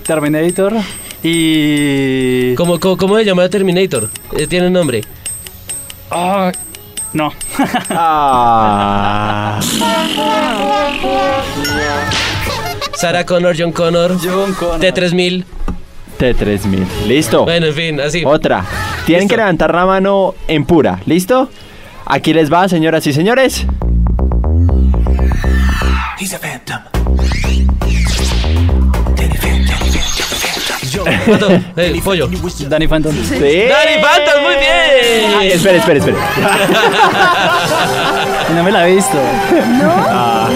[0.06, 0.74] Terminator
[1.22, 2.54] y...
[2.54, 4.10] ¿Cómo, cómo, cómo se llama Terminator?
[4.36, 5.02] Eh, Tiene un nombre.
[6.10, 6.52] Ah,
[7.12, 7.32] no.
[7.90, 9.60] Ah.
[12.94, 14.80] Sarah Connor, John Connor, John Connor.
[14.80, 15.44] T3000.
[16.18, 17.06] T3000.
[17.06, 17.44] ¿Listo?
[17.44, 18.22] Bueno, en fin, así.
[18.24, 18.64] Otra.
[19.06, 19.32] Tienen Listo.
[19.34, 21.00] que levantar la mano en pura.
[21.06, 21.48] ¿Listo?
[22.06, 23.66] Aquí les va, señoras y señores.
[31.26, 31.50] ¿Cuánto?
[31.76, 32.28] Eh, pollo.
[32.68, 33.12] Danny Phantom.
[33.12, 33.34] Sí.
[33.38, 35.52] Danny Phantom, muy Ah, bien.
[35.52, 36.16] espere, espere, espere.
[38.50, 39.18] Y no me la he visto.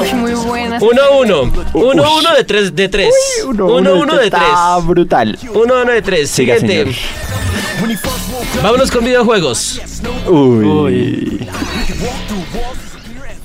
[0.00, 0.78] Uy, muy buena.
[0.80, 1.52] 1-1.
[1.72, 2.74] 1-1 de 3.
[2.74, 3.14] De tres.
[3.44, 4.42] 1-1 de 3.
[4.42, 5.38] Está brutal.
[5.42, 6.28] 1-1 de 3.
[6.30, 6.92] Siga, Siguiente.
[6.92, 7.96] señor.
[8.62, 9.80] Vámonos con videojuegos.
[10.26, 11.46] Uy.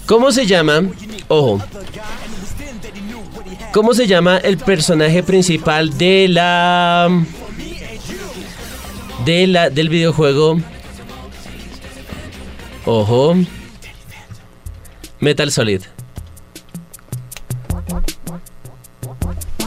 [0.06, 0.84] ¿Cómo se llama?
[1.28, 1.62] Ojo.
[3.74, 7.10] ¿Cómo se llama el personaje principal de la
[9.26, 10.60] de la del videojuego?
[12.86, 13.36] Ojo.
[15.20, 15.82] Metal Solid.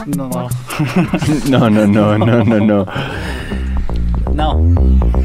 [0.05, 0.29] No,
[1.49, 1.69] no.
[1.69, 2.85] No, no, no, no, no.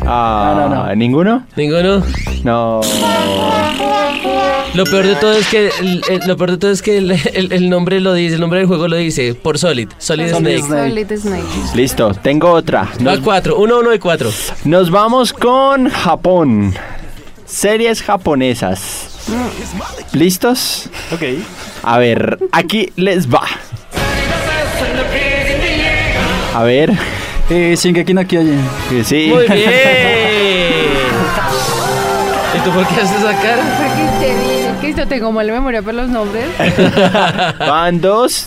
[0.06, 0.94] Ah, No, no, no.
[0.94, 1.46] ¿Ninguno?
[1.56, 2.02] ¿Ninguno?
[2.44, 2.80] No.
[4.74, 7.10] Lo peor de todo es que el, el- lo peor de todo es que el,
[7.10, 10.58] el- el nombre lo dice, el nombre del juego lo dice por Solid, Solid Solid
[10.62, 10.88] Snake.
[10.90, 11.44] Solid Snake.
[11.74, 12.82] Listo, tengo otra.
[13.06, 14.30] Va Nos, 4, 1 1 y 4.
[14.64, 16.74] nos vamos con Japón.
[17.46, 19.08] Series japonesas.
[20.12, 20.88] ¿Listos?
[21.12, 21.22] Ok.
[21.82, 23.42] A ver, aquí les va.
[26.54, 26.92] A ver,
[27.52, 28.60] Eh, Shingeki no Kyojin.
[28.88, 29.26] que sí.
[29.34, 29.70] Muy bien.
[32.54, 33.62] ¿Y tú por qué haces esa cara?
[33.78, 36.46] Porque te dije que yo tengo mala memoria para los nombres.
[37.58, 38.46] Van dos.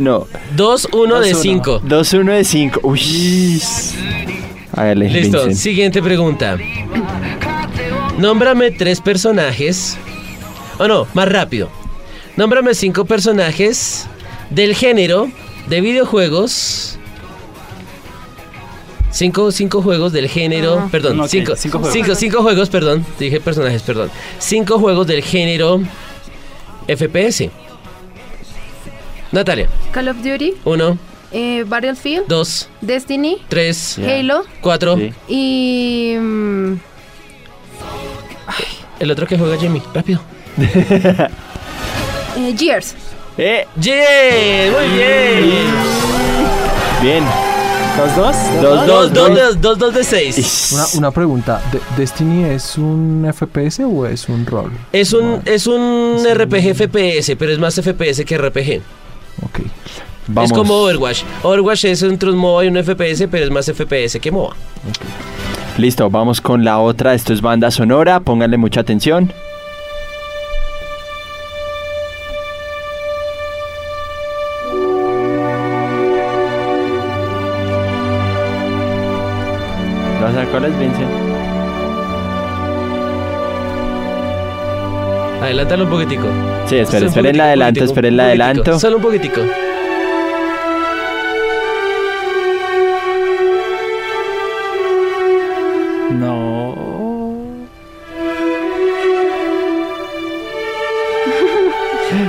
[0.00, 1.34] No, 2 1 de 2-1.
[1.42, 1.80] 5.
[1.84, 2.80] dos, uno de cinco.
[2.82, 3.62] Uy.
[4.74, 5.54] Hágale, Listo, Vincent.
[5.56, 6.58] siguiente pregunta.
[8.18, 9.96] Nómbrame tres personajes.
[10.78, 11.70] O no, más rápido.
[12.36, 14.06] Nómbrame cinco personajes
[14.50, 15.30] del género
[15.68, 16.95] de videojuegos.
[19.16, 20.74] Cinco, cinco juegos del género.
[20.78, 20.88] Ajá.
[20.90, 21.94] Perdón, Ok, cinco, cinco juegos.
[21.94, 23.06] cinco, cinco juegos, perdón.
[23.18, 24.10] Dije personajes, perdón.
[24.38, 25.80] Cinco juegos del género
[26.86, 27.50] FPS.
[29.32, 30.98] Natalia, Call of Duty, uno,
[31.32, 34.16] eh, Battlefield, dos, Destiny, tres, Ya.
[34.18, 34.96] Halo cuatro.
[34.96, 35.12] Sí.
[35.28, 36.14] y...
[36.18, 36.74] mm,
[39.00, 40.20] El otro que juega Jimmy, rápido.
[40.58, 42.94] eh, Gears.
[43.38, 44.72] Eh, ¡Bien!
[44.72, 45.66] ¡Muy bien!
[47.02, 47.24] bien.
[47.96, 48.36] ¿Dos, dos?
[48.60, 49.12] Dos, Dos, dos, dos,
[49.60, 49.78] dos.
[49.78, 50.70] de- dos, de seis.
[50.72, 54.70] Una, una pregunta, ¿De- ¿Destiny es un FPS o es un rol?
[54.92, 58.82] Es un, es un RPG FPS, pero es más FPS que RPG.
[59.42, 59.60] Ok.
[60.28, 60.50] Vamos.
[60.50, 61.22] Es como Overwatch.
[61.42, 64.54] Overwatch es entre un MOBA y un FPS, pero es más FPS que MOBA.
[65.78, 67.14] Listo, vamos con la otra.
[67.14, 68.20] Esto es banda sonora.
[68.20, 69.32] Pónganle mucha atención.
[85.56, 86.26] Adelántalo un poquitico.
[86.66, 88.26] Sí, esperen, esperen un adelanto, esperen poquitico.
[88.26, 88.78] adelanto.
[88.78, 89.40] Solo un poquitico.
[96.10, 96.74] No.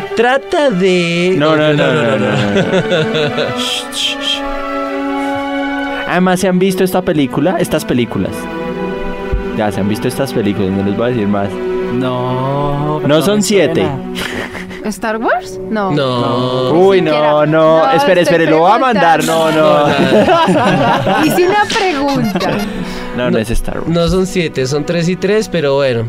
[0.16, 1.36] Trata de.
[1.38, 2.28] No, no, no, no, no.
[6.08, 7.58] Además, ¿se han visto esta película?
[7.60, 8.32] Estas películas.
[9.58, 11.50] Ya, se han visto estas películas, no les voy a decir más.
[11.94, 13.00] No.
[13.02, 13.88] No son siete.
[14.86, 15.60] ¿Star Wars?
[15.70, 15.92] No.
[15.92, 16.72] No.
[16.72, 17.82] Uy, no, no.
[17.86, 19.24] No, espere, espere, lo voy a mandar.
[19.26, 19.88] No, no.
[21.26, 22.52] Hice una pregunta.
[23.18, 23.90] No, no es Star Wars.
[23.90, 26.06] No son siete, son tres y tres, pero bueno.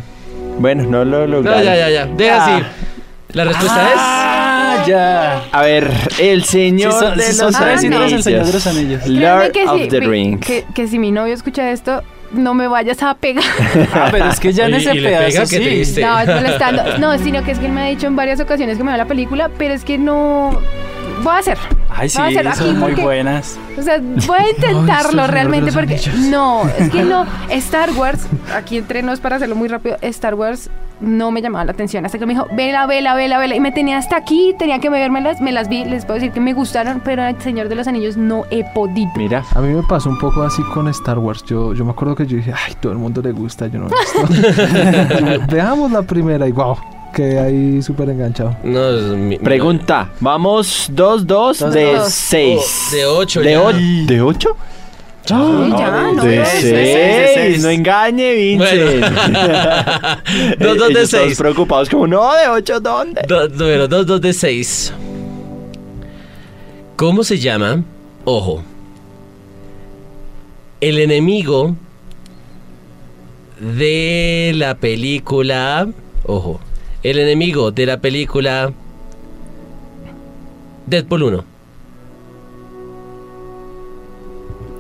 [0.59, 1.63] Bueno, no lo No, lograron.
[1.65, 2.07] ya, ya, ya.
[2.07, 2.65] Deja así.
[3.33, 5.43] La respuesta Ah, ya.
[5.53, 8.53] A ver, el señor Sí, son- de los son tres y tres, el Señor de
[8.53, 9.07] los Anillos.
[9.07, 10.47] Lord que of si, the Rings.
[10.47, 12.03] Que, que si mi novio escucha esto,
[12.33, 13.45] no me vayas a pegar.
[13.95, 16.01] Ah, pero es que ya en Y- ese y le pedazo sí.
[16.01, 16.83] No, es molestando.
[16.99, 18.97] No, sino que es que él me ha dicho en varias ocasiones que me va
[18.97, 20.61] la película, pero es que no.
[21.23, 21.59] Voy a hacer.
[21.91, 23.59] Ay, sí, Voy a hacer aquí son muy porque- buenas.
[23.77, 25.95] O sea, voy a intentarlo realmente porque.
[25.95, 26.15] Anillos.
[26.31, 27.27] No, es que no.
[27.51, 31.71] Star Wars, aquí entre nos para hacerlo muy rápido, Star Wars no me llamaba la
[31.73, 32.05] atención.
[32.07, 33.55] Hasta que me dijo, vela, vela, vela, vela.
[33.55, 36.41] Y me tenía hasta aquí, tenía que vermelas, me las vi, les puedo decir que
[36.41, 39.09] me gustaron, pero El Señor de los Anillos no he podido.
[39.17, 41.45] Mira, A mí me pasó un poco así con Star Wars.
[41.45, 43.87] Yo, yo me acuerdo que yo dije, ay, todo el mundo le gusta, yo no
[43.87, 45.47] he visto.
[45.51, 46.77] Veamos la primera y wow,
[47.23, 48.57] quedé ahí súper enganchado.
[48.63, 50.11] No, es mi- pregunta.
[50.21, 52.13] Vamos 2, 2 Dos, de dos.
[52.13, 52.89] 6.
[52.93, 53.63] De ocho ¿De, ya.
[53.63, 54.57] o- ¿De 8?
[55.25, 56.63] Sí, ya, no, de no, 6.
[56.65, 57.63] de seis.
[57.63, 59.05] No engañe, Vincent.
[60.59, 61.39] Dos, dos de Ellos todos seis.
[61.39, 63.21] preocupados como, no, de 8, ¿dónde?
[63.29, 64.93] Do- número 2, 2 de 6.
[66.97, 67.83] ¿Cómo se llama?
[68.25, 68.63] Ojo.
[70.81, 71.75] El enemigo
[73.61, 75.89] de la película.
[76.25, 76.61] Ojo.
[77.03, 78.73] El enemigo de la película.
[80.87, 81.45] Deadpool 1.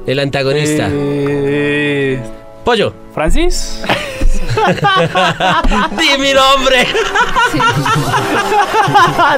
[0.07, 0.89] El antagonista.
[0.91, 2.19] Eh,
[2.65, 2.93] Pollo.
[3.15, 3.83] ¿Francis?
[5.99, 6.87] ¡Di mi nombre!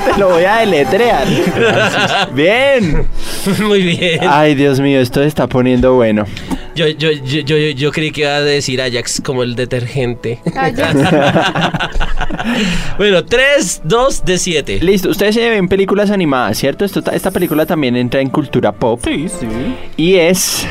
[0.13, 1.27] Te lo voy a deletrear.
[2.33, 3.07] Bien.
[3.61, 4.21] Muy bien.
[4.29, 6.25] Ay, Dios mío, esto se está poniendo bueno.
[6.89, 10.39] Yo, yo, yo, yo, yo creí que iba a decir Ajax como el detergente.
[12.97, 14.79] Bueno, 3, 2 de 7.
[14.83, 16.85] Listo, ustedes se ven películas animadas, ¿cierto?
[16.85, 19.01] Esto, ta- esta película también entra en cultura pop.
[19.05, 19.47] Sí, sí.
[19.97, 20.67] Y es.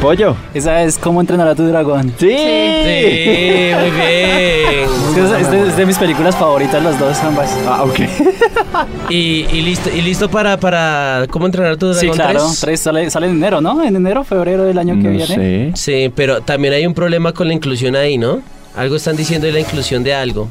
[0.00, 0.34] Pollo.
[0.54, 2.14] Esa es cómo entrenar a tu dragón.
[2.18, 2.28] Sí.
[2.30, 4.88] Sí, muy bien.
[5.10, 7.50] Es, que es- es de, es de mis películas favoritas las dos, ambas.
[7.66, 7.98] Ah, ok.
[9.10, 12.40] Y, y listo, y listo para, para ¿Cómo entrenar a tu Sí, dragón claro.
[12.46, 12.60] 3?
[12.60, 13.82] Tres sale, sale en enero, ¿no?
[13.82, 15.26] En enero, febrero del año que No viene.
[15.26, 15.72] sé.
[15.74, 18.40] Sí, pero también hay un problema con la inclusión ahí, ¿no?
[18.76, 20.48] Algo están diciendo de la inclusión de algo.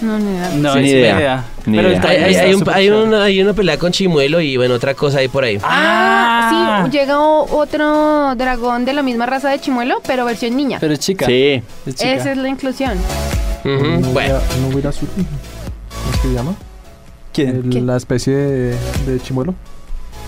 [0.00, 0.50] No, ni idea.
[0.56, 1.16] No, Sí, ni idea.
[1.18, 1.44] idea.
[1.66, 1.98] Ni Pero idea.
[2.00, 3.02] Hay, trailer hay- está hay un- súper hay chévere.
[3.04, 5.58] una, hay una pelea con Chimuelo y bueno, otra cosa ahí por ahí.
[5.62, 10.78] Ah, sí, llega otro dragón de la misma raza de Chimuelo, pero versión niña.
[10.80, 11.26] Pero es chica.
[11.26, 11.62] Sí.
[11.86, 12.12] Es chica.
[12.12, 12.94] Esa es la inclusión.
[13.64, 15.26] No Bueno, hubiera- no hubiera su- ¿Cómo
[16.14, 16.54] es que se llama?
[17.32, 17.70] ¿Quién?
[17.72, 18.76] El- La especie de,
[19.06, 19.54] de chimuelo.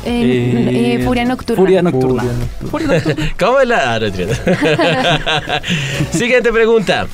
[0.05, 1.63] Eh, Eh, eh, Furia Nocturna.
[1.63, 2.25] Furia Nocturna.
[2.71, 3.33] Furia nocturna.
[3.39, 3.95] ¿cómo es la...?
[3.95, 4.09] Ah, no.
[6.13, 7.07] Siguiente pregunta.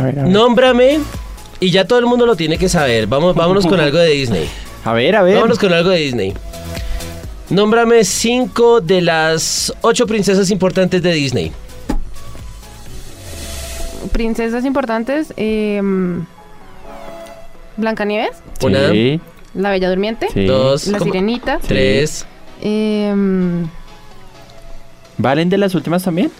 [0.00, 0.32] A ver, a ver.
[0.32, 1.00] Nómbrame,
[1.60, 3.06] y ya todo el mundo lo tiene que saber.
[3.06, 4.48] Vamos, vámonos con algo de Disney.
[4.84, 5.34] A ver, a ver.
[5.34, 6.32] Vámonos con algo de Disney.
[7.50, 11.52] Nómbrame cinco de las ocho princesas importantes de Disney.
[14.12, 15.34] Princesas importantes.
[15.36, 15.82] Eh,
[17.76, 19.20] Blancanieves, Una, Sí.
[19.54, 20.46] La Bella Durmiente, sí.
[20.46, 21.10] dos, La ¿cómo?
[21.12, 21.58] Sirenita.
[21.66, 22.24] tres.
[22.62, 23.12] eh,
[25.18, 26.30] ¿Valen de las últimas también?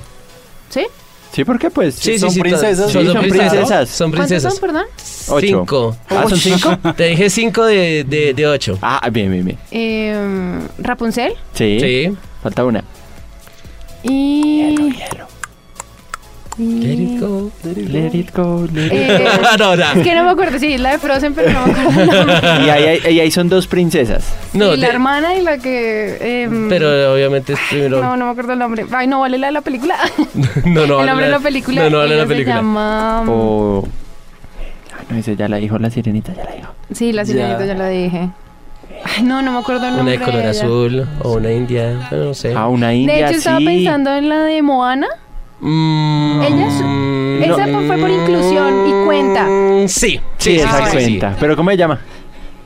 [0.70, 0.86] ¿Sí?
[1.32, 1.70] Sí, ¿por qué?
[1.70, 1.94] Pues.
[1.94, 3.88] Sí, sí, son sí, princesas, sí, son princesas.
[3.88, 4.52] Son ¿Cuántas princesas.
[4.54, 4.84] son, perdón?
[5.28, 5.46] Ocho.
[5.46, 5.96] Cinco.
[6.08, 6.78] Ah, ¿son cinco?
[6.96, 8.78] Te dije cinco de, de, de ocho.
[8.82, 9.58] Ah, bien, bien, bien.
[9.70, 11.34] Eh, Rapunzel.
[11.54, 11.78] Sí.
[11.80, 12.16] Sí.
[12.42, 12.82] Falta una.
[14.02, 14.74] Y...
[16.60, 17.50] Let it go.
[17.64, 19.82] Let it go, let it Eh, no, no.
[19.82, 22.40] es que no me acuerdo, sí, la de Frozen, pero no me acuerdo el nombre.
[22.66, 24.32] Y ahí, ahí- y ahí son dos princesas.
[24.52, 26.42] No, y la hermana y la que...
[26.44, 28.02] em, pero obviamente es primero.
[28.02, 28.84] No, no me acuerdo el nombre.
[28.92, 29.96] Ay, no vale la de la película.
[30.66, 31.82] no, no, el vale nombre de la- la película.
[31.84, 32.54] No, no vale la película.
[32.56, 33.24] Se llama...
[33.26, 33.88] O.
[34.92, 36.72] Ah, no, ese ya la dijo, la sirenita ya la dijo.
[36.92, 37.66] Sí, la sirenita Ya.
[37.66, 38.28] ya la dije.
[39.02, 40.18] Ay, no, no me acuerdo el Una nombre.
[40.18, 42.08] de color azul o una india.
[42.12, 42.52] no sé.
[42.54, 43.14] Ah, una india.
[43.14, 43.64] De hecho, estaba sí.
[43.64, 45.06] pensando en la de Moana.
[45.60, 49.44] Mm, Ella es- mm, Esa fue por inclusión y cuenta.
[49.46, 50.90] Mm, Sí, sí, Sí, esa sí, sí.
[50.92, 51.36] cuenta.
[51.38, 51.98] ¿Pero cómo se llama?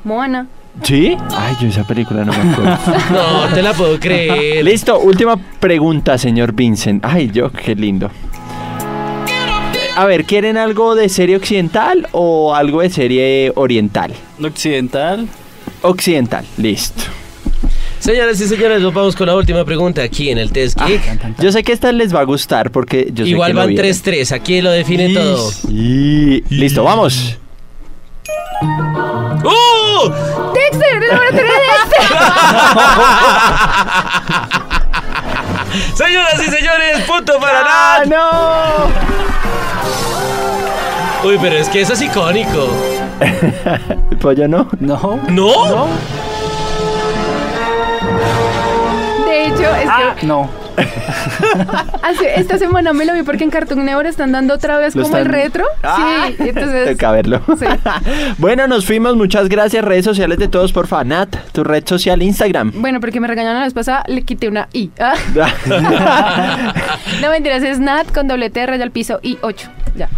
[0.05, 0.47] Moana.
[0.83, 1.17] ¿Sí?
[1.37, 2.79] Ay, yo esa película no me acuerdo.
[3.13, 4.65] No, te la puedo creer.
[4.65, 7.05] Listo, última pregunta, señor Vincent.
[7.05, 8.11] Ay, yo, qué lindo.
[9.97, 14.13] A ver, ¿quieren algo de serie occidental o algo de serie oriental?
[14.43, 15.29] Occidental.
[15.83, 17.03] Occidental, listo.
[18.05, 21.39] Señoras y señores, nos vamos con la última pregunta aquí en el Test Geek.
[21.39, 23.69] Yo sé que esta les va a gustar porque yo sé Igual que lo van
[23.71, 23.87] vieron.
[23.91, 25.51] 3-3, aquí lo define todo.
[25.71, 26.45] Y...
[26.51, 27.39] Listo, vamos.
[29.43, 30.11] ¡Uh!
[30.53, 31.49] Dexter, el laboratorio de
[35.89, 36.07] Dexter.
[36.07, 38.09] Señoras y señores, punto para ¡Ah, Nat.
[41.23, 41.29] no!
[41.31, 42.69] Uy, pero es que eso es icónico.
[44.21, 44.69] Pollo no.
[44.79, 45.19] No.
[45.31, 45.87] ¿No?
[45.87, 46.34] De
[49.65, 50.51] hecho, es Ah, que no.
[52.03, 55.03] hace- esta semana me lo vi porque en Cartoon Network están dando otra vez ¿Lo
[55.05, 55.65] como el retro.
[55.83, 56.91] Ah, Sí, entonces...
[56.93, 57.41] Toca verlo.
[57.59, 57.67] Sí.
[58.39, 59.17] bueno, nos fuimos.
[59.17, 59.85] Muchas gracias.
[59.85, 60.85] Redes sociales de todos, por.
[61.05, 62.73] Nat, tu red social Instagram.
[62.77, 64.91] Bueno, porque me regañaron la vez pasada, le quité una I.
[65.01, 65.15] Ah.
[67.21, 69.69] No mentiras, es Nat con doble T, raya al piso y 8.
[69.97, 70.09] Ya.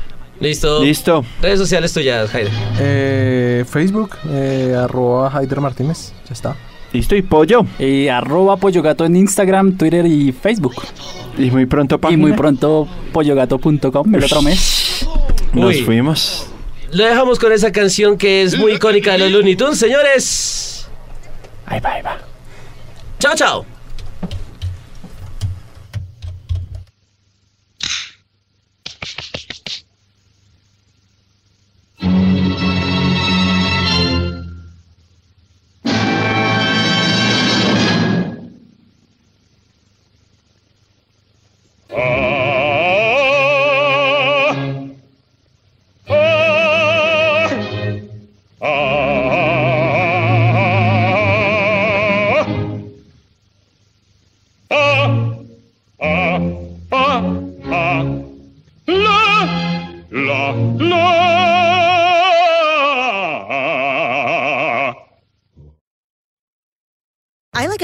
[0.40, 0.82] Listo.
[0.82, 1.24] Listo.
[1.40, 2.50] Redes sociales tuyas, Jaime.
[2.78, 6.12] Eh, Facebook, eh, arroba Haider Martínez.
[6.28, 6.56] Ya está.
[6.92, 7.14] Listo.
[7.16, 7.66] Y Pollo.
[7.78, 10.74] Y arroba Pollo Gato en Instagram, Twitter y Facebook.
[11.38, 12.20] Y muy pronto, Y página.
[12.20, 15.06] muy pronto pollogato.com el otro mes.
[15.52, 15.82] Nos Uy.
[15.82, 16.46] fuimos.
[16.92, 20.88] Lo dejamos con esa canción que es muy icónica de los Looney Tunes, señores.
[21.66, 22.16] Ahí va, ahí va.
[23.18, 23.66] Chao, chao.